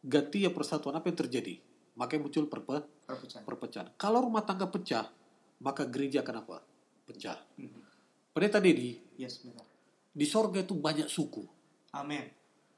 [0.06, 1.60] ganti ya persatuan apa yang terjadi?
[2.00, 3.44] Makanya muncul perpe Perpecahan.
[3.44, 3.88] perpecahan.
[4.00, 5.10] Kalau rumah tangga pecah,
[5.60, 6.58] maka gereja akan apa?
[7.10, 7.38] Pecah.
[7.58, 7.82] Mhm.
[8.30, 9.66] Pendeta Dedi, Yes, benar.
[10.10, 11.42] di sorga itu banyak suku.
[11.92, 12.30] Amin.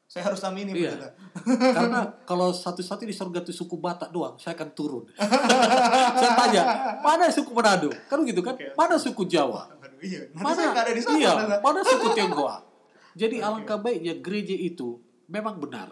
[0.08, 0.96] Saya harus amini Iya.
[0.96, 1.10] pendeta.
[1.78, 5.04] Karena kalau satu-satu di sorga itu suku Batak doang, saya akan turun.
[6.20, 6.64] saya tanya,
[7.00, 7.92] mana suku Manado?
[8.08, 8.56] Kan gitu kan?
[8.56, 8.72] Oke.
[8.74, 9.68] Mana suku Jawa?
[9.78, 10.28] Aduh, iya.
[10.32, 11.16] Nanti Mana saya ada di sana.
[11.16, 12.58] Iya, mana suku Tionghoa?
[13.12, 13.46] Jadi Oke.
[13.46, 15.92] alangkah baiknya gereja itu memang benar.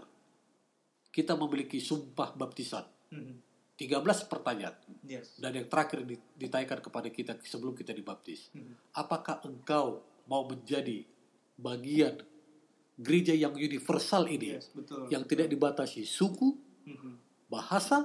[1.10, 2.88] Kita memiliki sumpah baptisan.
[3.12, 3.49] Mhm.
[3.80, 4.76] 13 pertanyaan.
[5.08, 5.40] Yes.
[5.40, 8.52] Dan yang terakhir di- ditanyakan kepada kita sebelum kita dibaptis.
[8.52, 8.92] Mhm.
[8.92, 11.08] Apakah engkau mau menjadi
[11.56, 12.20] bagian
[13.00, 14.60] gereja yang universal ini?
[14.60, 15.08] Yes, betul.
[15.08, 17.12] Yang tidak dibatasi suku, Mhm.
[17.48, 18.04] bahasa,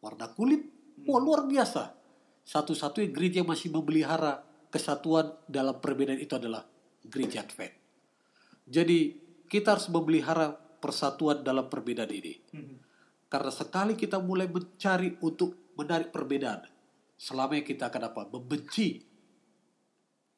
[0.00, 0.64] warna kulit.
[1.04, 1.92] Wah, luar biasa.
[2.48, 4.40] Satu-satunya gereja yang masih memelihara
[4.72, 6.64] kesatuan dalam perbedaan itu adalah
[7.04, 7.76] gereja Advent.
[8.64, 12.40] Jadi kita harus memelihara persatuan dalam perbedaan ini.
[12.56, 12.87] Mhm.
[13.28, 16.64] Karena sekali kita mulai mencari untuk menarik perbedaan,
[17.20, 18.22] selamanya kita akan apa?
[18.32, 19.04] Membenci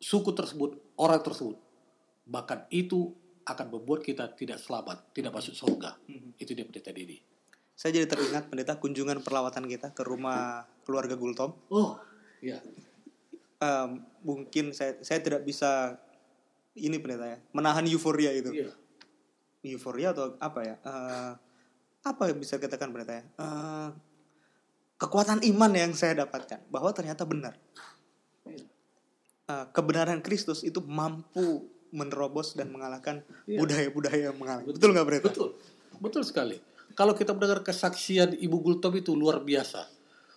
[0.01, 1.57] suku tersebut, orang tersebut.
[2.27, 3.15] Bahkan itu
[3.47, 5.97] akan membuat kita tidak selamat, tidak masuk surga.
[6.11, 6.35] Mhm.
[6.37, 7.19] Itu dia pendeta ini.
[7.79, 11.57] Saya jadi teringat pendeta kunjungan perlawatan kita ke rumah keluarga Gultom.
[11.73, 11.97] Oh,
[12.45, 12.61] iya.
[13.61, 15.97] Em, mungkin saya saya tidak bisa
[16.77, 18.53] ini pendeta ya menahan euforia itu.
[18.53, 18.73] Iya.
[19.65, 20.75] Euforia atau apa ya?
[20.81, 21.33] Eh,
[22.01, 23.25] apa yang bisa dikatakan pendeta ya?
[23.37, 23.89] Eh,
[24.97, 27.55] kekuatan iman yang saya dapatkan bahwa ternyata benar.
[28.47, 33.59] Eh, kebenaran Kristus itu mampu menerobos dan mengalahkan Iya.
[33.59, 34.71] budaya-budaya yang mengalahkan.
[34.71, 35.27] Betul nggak pendeta?
[35.27, 35.49] Betul.
[35.99, 36.57] Betul sekali.
[36.95, 39.91] Kalau kita mendengar kesaksian Ibu Gultom itu luar biasa.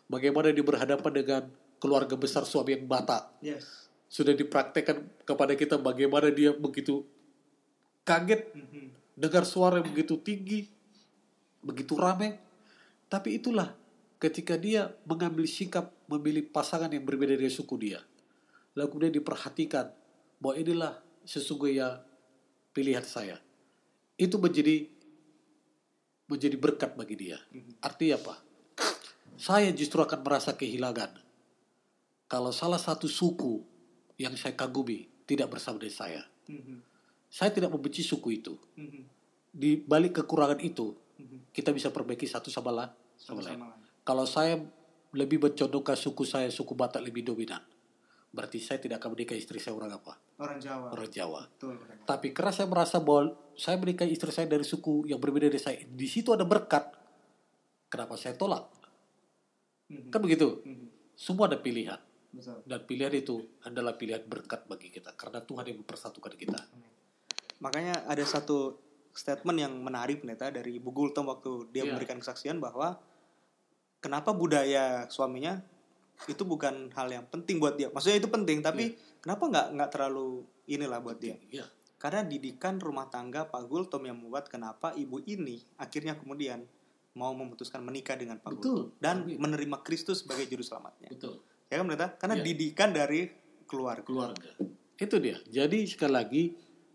[0.09, 1.43] Bagaimana dia berhadapan dengan
[1.78, 3.38] keluarga besar suami yang Batak.
[3.39, 3.86] Yes.
[4.09, 7.05] Sudah dipraktekkan kepada kita bagaimana dia begitu
[8.01, 8.86] kaget Mhm.
[9.14, 10.72] dengar suara yang begitu tinggi,
[11.64, 12.38] begitu ramai.
[13.07, 13.72] Tapi itulah
[14.20, 17.99] ketika dia mengambil sikap memilih pasangan yang berbeda dari suku dia.
[18.76, 19.91] Lalu kemudian diperhatikan
[20.39, 20.93] bahwa inilah
[21.24, 22.03] sesungguhnya
[22.76, 23.38] pilihan saya.
[24.20, 24.88] Itu menjadi
[26.28, 27.38] menjadi berkat bagi dia.
[27.84, 28.36] Artinya apa?
[29.38, 31.20] Saya justru akan merasa kehilangan
[32.30, 33.61] kalau salah satu suku
[34.18, 36.24] yang saya kagumi tidak bersama dengan saya.
[36.49, 36.78] Mhm.
[37.34, 39.03] Saya tidak membenci suku itu Mhm.
[39.53, 41.03] di balik kekurangan itu Mhm.
[41.54, 42.86] Kita bisa perbaiki satu sama, la,
[43.16, 43.56] sama lain.
[43.56, 43.82] Sama-sama lain.
[44.04, 44.58] Kalau saya
[45.14, 47.62] lebih mencondongkan suku saya suku Batak lebih dominan,
[48.34, 50.18] berarti saya tidak akan menikahi istri saya orang apa?
[50.41, 50.89] Orang Jawa.
[50.89, 51.45] Orang Jawa.
[51.45, 51.78] Betul.
[52.04, 55.78] Tapi karena saya merasa bahwa saya menikahi istri saya dari suku yang berbeda dari saya,
[55.86, 56.89] di situ ada berkat.
[57.88, 58.66] Kenapa saya tolak?
[59.93, 60.10] Mhm.
[60.10, 60.66] Kan begitu.
[60.66, 61.14] Mhm.
[61.14, 62.01] Semua ada pilihan
[62.34, 62.66] Betul.
[62.66, 63.38] dan pilihan itu
[63.70, 66.58] adalah pilihan berkat bagi kita karena Tuhan yang mempersatukan kita.
[67.62, 68.82] Makanya ada satu
[69.14, 71.93] statement yang menarik pendeta dari Ibu Gultom waktu dia Iya.
[71.93, 72.97] memberikan kesaksian bahwa
[73.99, 75.61] kenapa budaya suaminya
[76.26, 77.89] itu bukan hal yang penting buat dia.
[77.89, 81.36] Maksudnya itu penting, tapi kenapa nggak nggak terlalu inilah buat dia?
[81.49, 81.66] Iya.
[81.97, 86.68] Karena didikan rumah tangga Pak Gultom yang membuat kenapa ibu ini akhirnya kemudian
[87.14, 88.89] mau memutuskan menikah dengan Pak Betul.
[88.89, 89.38] Gultom dan Amin.
[89.39, 91.07] menerima Kristus sebagai juru selamatnya.
[91.09, 91.39] Betul.
[91.72, 92.07] Ya kan pendeta?
[92.20, 92.45] Karena Iya.
[92.45, 93.22] didikan dari
[93.66, 94.03] keluarga.
[94.03, 94.51] keluarga.
[94.93, 95.39] Itu dia.
[95.47, 96.43] Jadi sekali lagi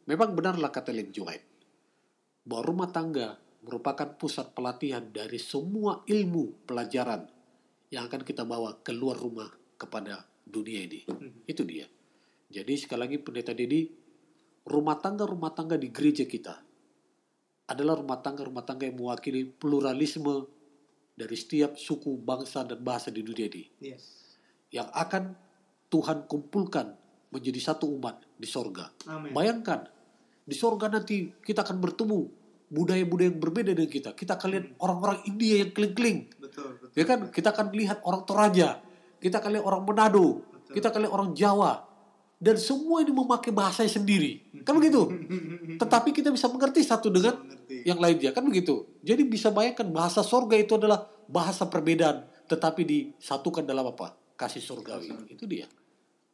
[0.04, 1.24] memang benarlah kata Ellen G.
[1.24, 1.46] White
[2.48, 7.28] bahwa rumah tangga merupakan pusat pelatihan dari semua ilmu pelajaran
[7.92, 11.04] yang akan kita bawa keluar rumah kepada dunia ini.
[11.44, 11.84] Itu dia.
[12.48, 13.84] Jadi sekali lagi pendeta Dedi,
[14.64, 16.56] rumah tangga-rumah tangga di gereja kita
[17.68, 20.48] adalah rumah tangga-rumah tangga yang mewakili pluralisme
[21.12, 24.32] dari setiap suku, bangsa, dan bahasa di dunia ini Yes.
[24.72, 25.36] yang akan
[25.92, 26.96] Tuhan kumpulkan
[27.28, 28.88] menjadi satu umat di sorga.
[29.08, 29.36] Amin.
[29.36, 29.84] Bayangkan,
[30.48, 32.37] di sorga nanti kita akan bertemu
[32.68, 34.10] budaya-budaya yang berbeda dengan kita.
[34.12, 36.18] Kita akan lihat orang-orang India yang keling-keling.
[36.36, 36.96] Betul, betul.
[36.96, 37.18] Ya kan?
[37.32, 38.68] Kita akan lihat orang Toraja.
[39.18, 40.44] Kita akan lihat orang Manado.
[40.68, 41.72] Kita akan lihat orang Jawa.
[42.38, 44.62] Dan semua ini memakai bahasa sendiri.
[44.62, 45.10] Kan begitu?
[45.82, 47.82] Tetapi kita bisa mengerti satu dengan Mengerti.
[47.82, 48.30] yang lainnya.
[48.30, 48.86] Kan begitu?
[49.02, 52.28] Jadi bisa bayangkan bahasa sorga itu adalah bahasa perbedaan.
[52.46, 54.14] Tetapi disatukan dalam apa?
[54.38, 55.10] Kasih surgawi.
[55.34, 55.66] Itu dia.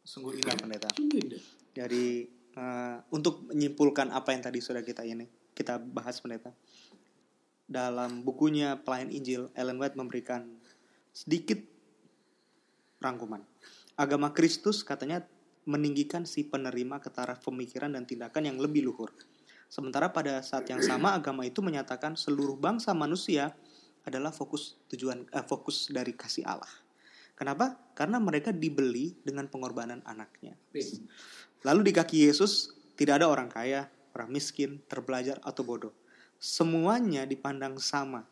[0.04, 0.92] Sungguh indah pendeta.
[0.92, 1.42] Sungguh indah.
[1.72, 5.24] Jadi eh, untuk menyimpulkan apa yang tadi sudah kita ini
[5.54, 6.52] kita bahas pendeta.
[7.64, 10.44] Dalam bukunya Pelayan Injil, Ellen White memberikan
[11.14, 11.56] sedikit
[13.00, 13.40] rangkuman.
[13.94, 15.24] Agama Kristus katanya
[15.64, 19.08] meninggikan si penerima ke taraf pemikiran dan tindakan yang lebih luhur.
[19.72, 23.56] Sementara pada saat yang sama agama itu menyatakan seluruh bangsa manusia
[24.04, 26.70] adalah fokus tujuan eh, fokus dari kasih Allah.
[27.34, 27.74] Kenapa?
[27.98, 30.54] Karena mereka dibeli dengan pengorbanan anaknya.
[31.66, 35.94] Lalu di kaki Yesus Tidak ada orang kaya, orang miskin, terbelajar, atau bodoh.
[36.38, 38.24] Semuanya dipandang sama.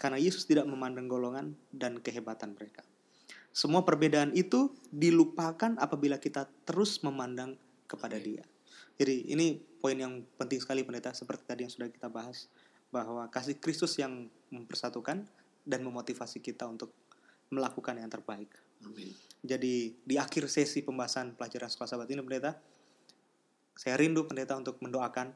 [0.00, 2.82] Karena Yesus tidak memandang golongan dan kehebatan mereka.
[3.52, 7.54] Semua perbedaan itu dilupakan apabila kita terus memandang
[7.84, 8.42] kepada dia.
[8.96, 12.48] Jadi ini poin yang penting sekali pendeta seperti tadi yang sudah kita bahas
[12.88, 15.24] bahwa kasih Kristus yang mempersatukan
[15.64, 16.92] dan memotivasi kita untuk
[17.52, 18.48] melakukan yang terbaik.
[18.84, 19.12] Amin.
[19.44, 22.56] Jadi di akhir sesi pembahasan pelajaran sekolah sahabat ini pendeta,
[23.76, 25.32] saya rindu pendeta untuk mendoakan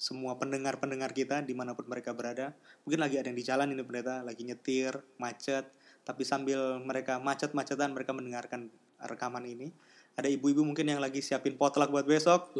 [0.00, 2.56] semua pendengar-pendengar kita di mana pun mereka berada.
[2.88, 5.68] Mungkin lagi ada yang di jalan ini pendeta, lagi nyetir, macet,
[6.08, 8.72] tapi sambil mereka macet-macetan mereka mendengarkan
[9.04, 9.68] rekaman ini.
[10.16, 12.50] Ada ibu-ibu mungkin yang lagi siapin potluck buat besok,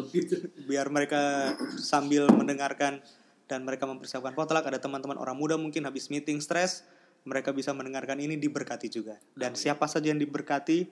[0.68, 3.01] biar mereka sambil mendengarkan
[3.51, 4.62] dan mereka mempersiapkan potluck.
[4.62, 6.85] Ada teman-teman orang muda mungkin habis meeting stres,
[7.24, 9.16] mereka bisa mendengarkan ini diberkati juga.
[9.33, 10.87] Dan siapa saja yang diberkati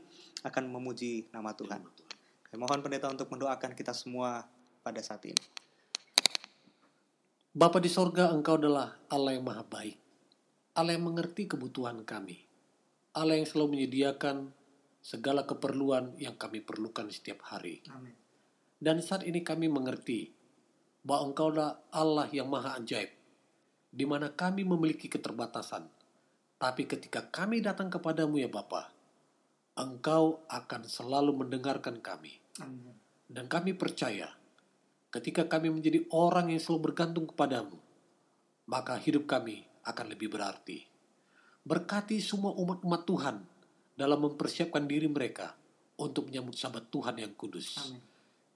[0.44, 2.07] akan memuji nama Tuhan.
[2.48, 4.48] Saya mohon pendeta untuk mendoakan kita semua
[4.80, 5.44] pada saat ini.
[7.52, 10.00] Bapa di sorga, Engkau adalah Allah yang maha baik.
[10.72, 12.40] Allah yang mengerti kebutuhan kami.
[13.12, 14.48] Allah yang selalu menyediakan
[15.04, 17.84] segala keperluan yang kami perlukan setiap hari.
[17.92, 18.16] Amin.
[18.78, 20.32] Dan saat ini kami mengerti
[21.04, 23.10] bahwa Engkau adalah Allah yang maha ajaib,
[23.92, 25.84] di mana kami memiliki keterbatasan.
[26.56, 28.90] Tapi ketika kami datang kepadamu ya Bapa,
[29.78, 32.34] Engkau akan selalu mendengarkan kami.
[32.58, 32.98] Amin.
[33.30, 34.26] Dan kami percaya,
[35.14, 37.78] ketika kami menjadi orang yang selalu bergantung kepadamu,
[38.66, 40.82] maka hidup kami akan lebih berarti.
[41.62, 43.36] Berkati semua umat-umat Tuhan
[43.94, 45.54] dalam mempersiapkan diri mereka
[46.02, 47.78] untuk menyambut sabat Tuhan yang kudus.
[47.78, 48.02] Amin.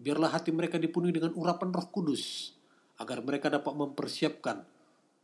[0.02, 2.50] Biarlah hati mereka dipenuhi dengan urapan roh kudus,
[2.98, 4.66] agar mereka dapat mempersiapkan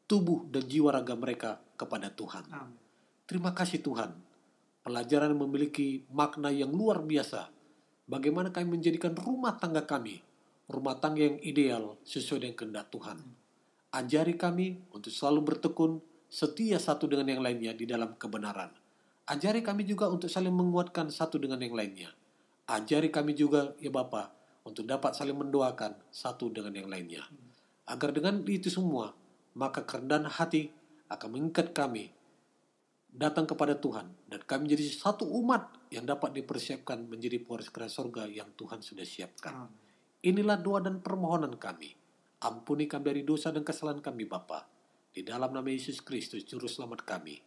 [0.06, 2.46] tubuh dan jiwa raga mereka kepada Tuhan.
[2.54, 2.78] Amin.
[3.26, 4.27] Terima kasih Tuhan.
[4.82, 7.50] Pelajaran memiliki makna yang luar biasa.
[8.08, 10.24] Bagaimana kami menjadikan rumah tangga kami,
[10.70, 13.18] rumah tangga yang ideal sesuai dengan kehendak Tuhan.
[13.92, 18.72] Ajari kami untuk selalu bertekun setia satu dengan yang lainnya di dalam kebenaran.
[19.28, 22.08] Ajari kami juga untuk saling menguatkan satu dengan yang lainnya.
[22.68, 24.32] Ajari kami juga, ya Bapa,
[24.64, 27.24] untuk dapat saling mendoakan satu dengan yang lainnya.
[27.88, 29.16] Agar dengan itu semua,
[29.56, 30.68] maka kerendahan hati
[31.08, 32.12] akan mengikat kami
[33.08, 38.22] datang kepada Tuhan dan kami menjadi satu umat yang dapat dipersiapkan menjadi pewaris kerajaan surga
[38.28, 39.68] yang Tuhan sudah siapkan.
[40.22, 41.94] Inilah doa dan permohonan kami.
[42.38, 44.66] Ampuni kami dari dosa dan kesalahan kami Bapa.
[45.10, 47.42] Di dalam nama Yesus Kristus juru selamat kami.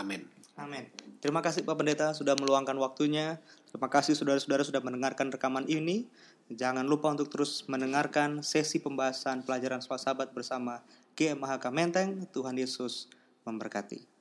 [0.00, 0.24] Amin.
[0.56, 0.88] Amin.
[1.20, 3.40] Terima kasih Pak Pendeta sudah meluangkan waktunya.
[3.68, 6.08] Terima kasih saudara-saudara sudah mendengarkan rekaman ini.
[6.52, 10.84] Jangan lupa untuk terus mendengarkan sesi pembahasan pelajaran sahabat bersama
[11.16, 12.24] GM Mahaka Menteng.
[12.32, 13.08] Tuhan Yesus
[13.48, 14.11] memberkati.